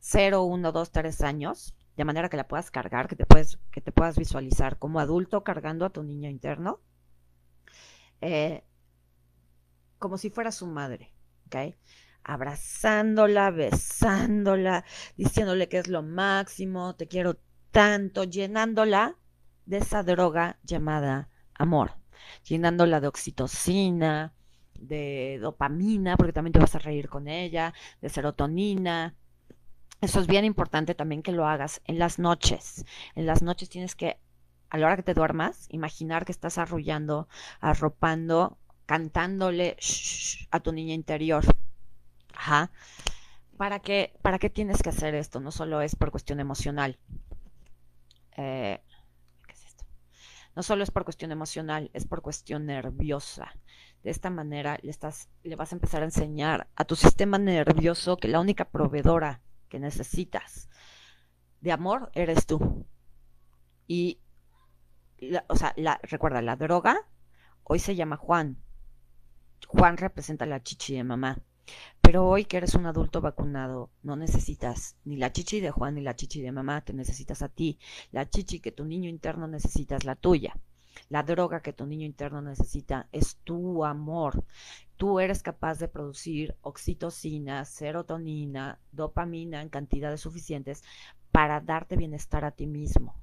cero, 0.00 0.42
uno, 0.42 0.72
dos, 0.72 0.90
tres 0.90 1.22
años, 1.22 1.74
de 1.96 2.04
manera 2.04 2.28
que 2.28 2.36
la 2.36 2.48
puedas 2.48 2.70
cargar, 2.70 3.08
que 3.08 3.16
te, 3.16 3.26
puedes, 3.26 3.58
que 3.70 3.80
te 3.80 3.92
puedas 3.92 4.18
visualizar 4.18 4.78
como 4.78 5.00
adulto 5.00 5.44
cargando 5.44 5.84
a 5.84 5.90
tu 5.90 6.02
niño 6.02 6.28
interno, 6.28 6.80
eh, 8.20 8.64
como 9.98 10.18
si 10.18 10.30
fuera 10.30 10.52
su 10.52 10.66
madre, 10.66 11.12
¿ok? 11.46 11.74
Abrazándola, 12.22 13.50
besándola, 13.50 14.84
diciéndole 15.16 15.68
que 15.68 15.78
es 15.78 15.88
lo 15.88 16.02
máximo, 16.02 16.94
te 16.96 17.08
quiero 17.08 17.38
tanto, 17.70 18.24
llenándola 18.24 19.16
de 19.66 19.78
esa 19.78 20.02
droga 20.02 20.58
llamada 20.62 21.28
amor, 21.54 21.92
llenándola 22.44 23.00
de 23.00 23.08
oxitocina, 23.08 24.34
de 24.74 25.38
dopamina, 25.40 26.16
porque 26.16 26.32
también 26.32 26.52
te 26.52 26.58
vas 26.58 26.74
a 26.74 26.80
reír 26.80 27.08
con 27.08 27.28
ella, 27.28 27.72
de 28.00 28.08
serotonina. 28.08 29.14
Eso 30.00 30.20
es 30.20 30.26
bien 30.26 30.44
importante 30.44 30.94
también 30.94 31.22
que 31.22 31.32
lo 31.32 31.46
hagas 31.46 31.80
en 31.86 31.98
las 31.98 32.18
noches. 32.18 32.84
En 33.14 33.26
las 33.26 33.42
noches 33.42 33.68
tienes 33.68 33.94
que, 33.94 34.18
a 34.70 34.78
la 34.78 34.86
hora 34.86 34.96
que 34.96 35.02
te 35.02 35.14
duermas, 35.14 35.66
imaginar 35.70 36.24
que 36.24 36.32
estás 36.32 36.58
arrullando, 36.58 37.28
arropando, 37.60 38.58
cantándole 38.86 39.76
a 40.50 40.60
tu 40.60 40.72
niña 40.72 40.94
interior. 40.94 41.44
Ajá. 42.34 42.70
¿Para 43.56 43.78
qué, 43.78 44.12
¿Para 44.20 44.38
qué 44.38 44.50
tienes 44.50 44.82
que 44.82 44.90
hacer 44.90 45.14
esto? 45.14 45.40
No 45.40 45.52
solo 45.52 45.80
es 45.80 45.96
por 45.96 46.10
cuestión 46.10 46.40
emocional. 46.40 46.98
Eh, 48.36 48.80
no 50.56 50.62
solo 50.62 50.84
es 50.84 50.90
por 50.90 51.04
cuestión 51.04 51.32
emocional, 51.32 51.90
es 51.92 52.06
por 52.06 52.22
cuestión 52.22 52.66
nerviosa. 52.66 53.52
De 54.02 54.10
esta 54.10 54.30
manera 54.30 54.78
le, 54.82 54.90
estás, 54.90 55.28
le 55.42 55.56
vas 55.56 55.72
a 55.72 55.76
empezar 55.76 56.02
a 56.02 56.06
enseñar 56.06 56.68
a 56.76 56.84
tu 56.84 56.94
sistema 56.94 57.38
nervioso 57.38 58.16
que 58.16 58.28
la 58.28 58.40
única 58.40 58.66
proveedora 58.66 59.40
que 59.68 59.80
necesitas 59.80 60.68
de 61.60 61.72
amor 61.72 62.10
eres 62.14 62.46
tú. 62.46 62.86
Y, 63.86 64.20
o 65.48 65.56
sea, 65.56 65.72
la, 65.76 65.98
recuerda, 66.02 66.42
la 66.42 66.56
droga 66.56 67.08
hoy 67.64 67.78
se 67.78 67.96
llama 67.96 68.16
Juan. 68.16 68.58
Juan 69.66 69.96
representa 69.96 70.46
la 70.46 70.62
chichi 70.62 70.94
de 70.94 71.04
mamá. 71.04 71.38
Pero 72.00 72.28
hoy 72.28 72.44
que 72.44 72.58
eres 72.58 72.74
un 72.74 72.86
adulto 72.86 73.20
vacunado, 73.20 73.90
no 74.02 74.16
necesitas 74.16 74.96
ni 75.04 75.16
la 75.16 75.32
chichi 75.32 75.60
de 75.60 75.70
Juan 75.70 75.94
ni 75.94 76.02
la 76.02 76.16
chichi 76.16 76.42
de 76.42 76.52
mamá, 76.52 76.82
te 76.84 76.92
necesitas 76.92 77.42
a 77.42 77.48
ti. 77.48 77.78
La 78.12 78.28
chichi 78.28 78.60
que 78.60 78.72
tu 78.72 78.84
niño 78.84 79.08
interno 79.08 79.46
necesita 79.48 79.96
es 79.96 80.04
la 80.04 80.14
tuya. 80.14 80.56
La 81.08 81.22
droga 81.22 81.60
que 81.60 81.72
tu 81.72 81.86
niño 81.86 82.06
interno 82.06 82.40
necesita 82.42 83.08
es 83.12 83.36
tu 83.44 83.84
amor. 83.84 84.44
Tú 84.96 85.18
eres 85.18 85.42
capaz 85.42 85.78
de 85.78 85.88
producir 85.88 86.56
oxitocina, 86.60 87.64
serotonina, 87.64 88.78
dopamina 88.92 89.60
en 89.62 89.68
cantidades 89.68 90.20
suficientes 90.20 90.82
para 91.32 91.60
darte 91.60 91.96
bienestar 91.96 92.44
a 92.44 92.52
ti 92.52 92.66
mismo. 92.66 93.20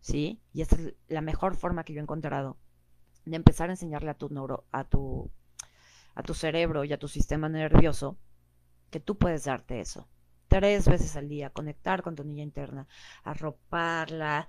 ¿Sí? 0.00 0.40
Y 0.52 0.62
esa 0.62 0.76
es 0.76 0.94
la 1.08 1.22
mejor 1.22 1.56
forma 1.56 1.82
que 1.82 1.92
yo 1.92 1.98
he 1.98 2.02
encontrado 2.02 2.56
de 3.24 3.36
empezar 3.36 3.68
a 3.68 3.72
enseñarle 3.72 4.10
a 4.10 4.14
tu 4.14 4.28
neuro, 4.28 4.64
a 4.70 4.84
tu 4.84 5.30
a 6.16 6.22
tu 6.22 6.34
cerebro 6.34 6.84
y 6.84 6.92
a 6.92 6.98
tu 6.98 7.06
sistema 7.06 7.48
nervioso 7.48 8.18
que 8.90 8.98
tú 8.98 9.16
puedes 9.16 9.44
darte 9.44 9.80
eso. 9.80 10.08
Tres 10.48 10.88
veces 10.88 11.14
al 11.16 11.28
día, 11.28 11.50
conectar 11.50 12.02
con 12.02 12.14
tu 12.14 12.24
niña 12.24 12.42
interna, 12.42 12.88
arroparla, 13.22 14.48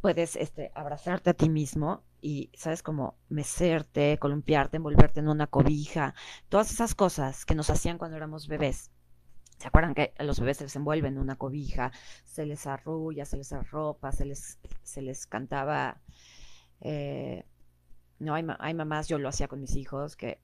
puedes 0.00 0.36
este, 0.36 0.70
abrazarte 0.74 1.30
a 1.30 1.34
ti 1.34 1.48
mismo 1.48 2.02
y, 2.20 2.50
¿sabes? 2.54 2.82
Como 2.82 3.18
mecerte, 3.28 4.18
columpiarte, 4.18 4.78
envolverte 4.78 5.20
en 5.20 5.28
una 5.28 5.48
cobija, 5.48 6.14
todas 6.48 6.70
esas 6.70 6.94
cosas 6.94 7.44
que 7.44 7.54
nos 7.54 7.70
hacían 7.70 7.98
cuando 7.98 8.16
éramos 8.16 8.48
bebés. 8.48 8.90
¿Se 9.58 9.68
acuerdan 9.68 9.94
que 9.94 10.14
a 10.18 10.24
los 10.24 10.40
bebés 10.40 10.56
se 10.56 10.64
les 10.64 10.76
envuelve 10.76 11.08
en 11.08 11.18
una 11.18 11.36
cobija, 11.36 11.92
se 12.24 12.46
les 12.46 12.66
arrulla, 12.66 13.26
se 13.26 13.36
les 13.36 13.52
arropa, 13.52 14.12
se 14.12 14.24
les, 14.24 14.58
se 14.82 15.02
les 15.02 15.26
cantaba... 15.26 16.00
Eh, 16.80 17.44
no, 18.22 18.34
hay, 18.34 18.44
hay, 18.58 18.74
mamás, 18.74 19.08
yo 19.08 19.18
lo 19.18 19.28
hacía 19.28 19.48
con 19.48 19.60
mis 19.60 19.74
hijos, 19.76 20.16
que... 20.16 20.40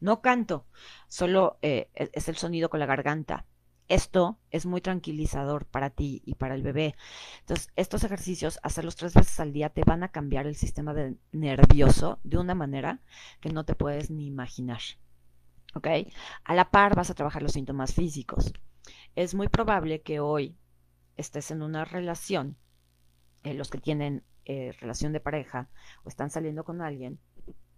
No 0.00 0.20
canto, 0.20 0.66
solo 1.08 1.58
eh, 1.62 1.88
e, 1.94 2.10
es 2.12 2.28
el 2.28 2.36
sonido 2.36 2.70
con 2.70 2.80
la 2.80 2.86
garganta. 2.86 3.46
Esto 3.88 4.38
es 4.50 4.66
muy 4.66 4.80
tranquilizador 4.80 5.66
para 5.66 5.90
ti 5.90 6.22
y 6.24 6.34
para 6.36 6.54
el 6.54 6.62
bebé. 6.62 6.94
Entonces, 7.40 7.68
estos 7.74 8.04
ejercicios, 8.04 8.60
hacerlos 8.62 8.94
tres 8.94 9.14
veces 9.14 9.40
al 9.40 9.52
día, 9.52 9.70
te 9.70 9.82
van 9.84 10.04
a 10.04 10.12
cambiar 10.12 10.46
el 10.46 10.54
sistema 10.54 10.94
nervioso 11.32 12.20
de 12.22 12.38
una 12.38 12.54
manera 12.54 13.00
que 13.40 13.50
no 13.50 13.64
te 13.64 13.74
puedes 13.74 14.10
ni 14.10 14.26
imaginar. 14.26 14.80
¿Ok? 15.74 15.88
A 16.44 16.54
la 16.54 16.70
par 16.70 16.94
vas 16.94 17.10
a 17.10 17.14
trabajar 17.14 17.42
los 17.42 17.52
síntomas 17.52 17.94
físicos. 17.94 18.52
Es 19.16 19.34
muy 19.34 19.48
probable 19.48 20.02
que 20.02 20.20
hoy 20.20 20.56
estés 21.20 21.50
en 21.50 21.62
una 21.62 21.84
relación, 21.84 22.56
eh, 23.42 23.54
los 23.54 23.70
que 23.70 23.78
tienen 23.78 24.24
eh, 24.44 24.72
relación 24.80 25.12
de 25.12 25.20
pareja 25.20 25.68
o 26.04 26.08
están 26.08 26.30
saliendo 26.30 26.64
con 26.64 26.82
alguien, 26.82 27.18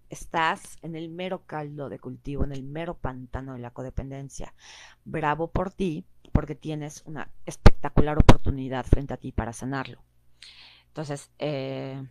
estás 0.09 0.76
en 0.82 0.95
el 0.95 1.09
mero 1.09 1.45
caldo 1.47 1.88
de 1.88 1.99
cultivo, 1.99 2.45
en 2.45 2.53
el 2.53 2.62
mero 2.62 2.99
pantano 2.99 3.55
de 3.55 3.61
la 3.61 3.70
codependencia. 3.70 4.55
Bravo 5.05 5.51
por 5.51 5.72
ti, 5.72 6.05
porque 6.32 6.55
tienes 6.55 7.03
una 7.07 7.30
espectacular 7.47 8.18
oportunidad 8.18 8.84
frente 8.84 9.14
a 9.14 9.16
ti 9.16 9.32
para 9.32 9.53
sanarlo. 9.53 10.03
Entonces, 10.88 11.30
eh, 11.38 12.07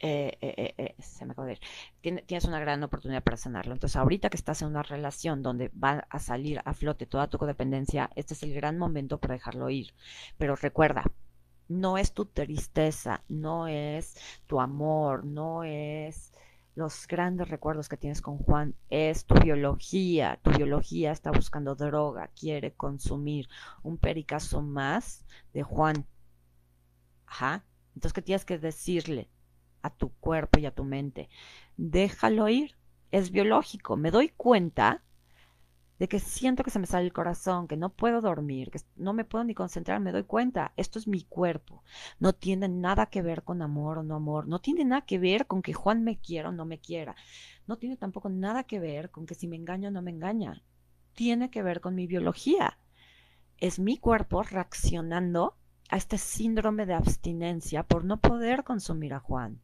eh, 0.00 0.38
eh, 0.40 0.94
se 0.98 1.24
me 1.26 1.32
acaba 1.32 1.46
de 1.48 1.58
ir. 2.02 2.24
tienes 2.26 2.44
una 2.44 2.60
gran 2.60 2.82
oportunidad 2.82 3.22
para 3.22 3.36
sanarlo. 3.36 3.72
Entonces, 3.72 3.96
ahorita 3.96 4.30
que 4.30 4.36
estás 4.36 4.62
en 4.62 4.68
una 4.68 4.82
relación 4.82 5.42
donde 5.42 5.70
va 5.70 6.06
a 6.10 6.18
salir 6.18 6.60
a 6.64 6.74
flote 6.74 7.06
toda 7.06 7.28
tu 7.28 7.38
codependencia, 7.38 8.10
este 8.16 8.34
es 8.34 8.42
el 8.42 8.54
gran 8.54 8.78
momento 8.78 9.18
para 9.18 9.34
dejarlo 9.34 9.70
ir. 9.70 9.94
Pero 10.38 10.56
recuerda, 10.56 11.04
no 11.68 11.98
es 11.98 12.12
tu 12.12 12.26
tristeza, 12.26 13.22
no 13.28 13.66
es 13.68 14.16
tu 14.46 14.60
amor, 14.60 15.24
no 15.24 15.64
es 15.64 16.32
los 16.74 17.08
grandes 17.08 17.48
recuerdos 17.48 17.88
que 17.88 17.96
tienes 17.96 18.22
con 18.22 18.38
Juan, 18.38 18.74
es 18.88 19.24
tu 19.24 19.34
biología. 19.34 20.38
Tu 20.42 20.50
biología 20.52 21.10
está 21.10 21.32
buscando 21.32 21.74
droga, 21.74 22.28
quiere 22.28 22.72
consumir 22.72 23.48
un 23.82 23.98
pericazo 23.98 24.62
más 24.62 25.24
de 25.52 25.64
Juan. 25.64 26.06
Ajá. 27.26 27.64
Entonces, 27.94 28.12
¿qué 28.12 28.22
tienes 28.22 28.44
que 28.44 28.58
decirle 28.58 29.28
a 29.88 29.94
tu 29.94 30.10
cuerpo 30.20 30.58
y 30.58 30.66
a 30.66 30.74
tu 30.74 30.84
mente? 30.84 31.28
Déjalo 31.76 32.48
ir. 32.48 32.76
Es 33.10 33.30
biológico. 33.30 33.96
Me 33.96 34.10
doy 34.10 34.28
cuenta 34.30 35.02
de 35.98 36.08
que 36.08 36.20
siento 36.20 36.62
que 36.62 36.70
se 36.70 36.78
me 36.78 36.86
sale 36.86 37.06
el 37.06 37.12
corazón, 37.12 37.66
que 37.66 37.76
no 37.76 37.90
puedo 37.90 38.20
dormir, 38.20 38.70
que 38.70 38.80
no 38.96 39.12
me 39.12 39.24
puedo 39.24 39.44
ni 39.44 39.54
concentrar, 39.54 40.00
me 40.00 40.12
doy 40.12 40.24
cuenta, 40.24 40.72
esto 40.76 40.98
es 40.98 41.08
mi 41.08 41.22
cuerpo, 41.22 41.82
no 42.20 42.32
tiene 42.32 42.68
nada 42.68 43.06
que 43.06 43.22
ver 43.22 43.42
con 43.42 43.62
amor 43.62 43.98
o 43.98 44.02
no 44.02 44.14
amor, 44.14 44.46
no 44.46 44.60
tiene 44.60 44.84
nada 44.84 45.02
que 45.02 45.18
ver 45.18 45.46
con 45.46 45.60
que 45.60 45.72
Juan 45.72 46.04
me 46.04 46.18
quiera 46.18 46.50
o 46.50 46.52
no 46.52 46.64
me 46.64 46.78
quiera, 46.78 47.16
no 47.66 47.78
tiene 47.78 47.96
tampoco 47.96 48.28
nada 48.28 48.64
que 48.64 48.78
ver 48.78 49.10
con 49.10 49.26
que 49.26 49.34
si 49.34 49.48
me 49.48 49.56
engaña 49.56 49.88
o 49.88 49.92
no 49.92 50.02
me 50.02 50.12
engaña, 50.12 50.62
tiene 51.14 51.50
que 51.50 51.62
ver 51.62 51.80
con 51.80 51.96
mi 51.96 52.06
biología, 52.06 52.78
es 53.56 53.80
mi 53.80 53.98
cuerpo 53.98 54.42
reaccionando 54.44 55.56
a 55.90 55.96
este 55.96 56.18
síndrome 56.18 56.86
de 56.86 56.94
abstinencia 56.94 57.82
por 57.82 58.04
no 58.04 58.20
poder 58.20 58.62
consumir 58.62 59.14
a 59.14 59.20
Juan. 59.20 59.60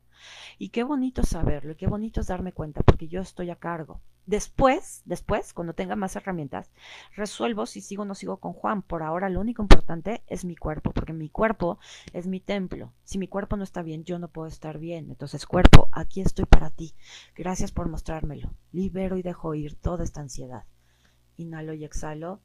Y 0.59 0.71
qué 0.71 0.83
bonito 0.83 1.23
saberlo 1.23 1.73
y 1.73 1.77
qué 1.77 1.87
bonito 1.87 2.21
es 2.21 2.27
darme 2.27 2.53
cuenta 2.53 2.83
porque 2.83 3.09
yo 3.09 3.21
estoy 3.21 3.51
a 3.51 3.57
cargo. 3.57 4.01
Después, 4.27 5.03
después, 5.05 5.53
cuando 5.53 5.75
tenga 5.75 5.97
más 5.97 6.17
herramientas, 6.17 6.71
resuelvo 7.15 7.67
si 7.67 7.83
sigo 7.83 8.03
o 8.03 8.07
no 8.07 8.15
sigo 8.15 8.39
con 8.39 8.55
Juan. 8.55 8.81
Por 8.81 9.03
ahora 9.03 9.29
lo 9.29 9.41
único 9.41 9.61
importante 9.61 10.23
es 10.29 10.47
mi 10.47 10.57
cuerpo, 10.57 10.93
porque 10.93 11.13
mi 11.13 11.29
cuerpo 11.29 11.79
es 12.15 12.27
mi 12.27 12.41
templo. 12.41 12.93
Si 13.05 13.19
mi 13.19 13.29
cuerpo 13.29 13.59
no 13.59 13.65
está 13.65 13.83
bien, 13.83 14.05
yo 14.05 14.19
no 14.19 14.29
puedo 14.29 14.49
estar 14.49 14.79
bien. 14.79 15.11
Entonces, 15.11 15.45
cuerpo, 15.45 15.91
aquí 15.93 16.23
estoy 16.23 16.47
para 16.47 16.71
ti. 16.71 16.95
Gracias 17.37 17.71
por 17.71 17.89
mostrármelo. 17.89 18.55
Libero 18.73 19.19
y 19.19 19.23
dejo 19.23 19.55
ir 19.55 19.75
toda 19.75 20.05
esta 20.05 20.23
ansiedad. 20.23 20.65
Inhalo 21.37 21.75
y 21.75 21.85
exhalo. 21.85 22.41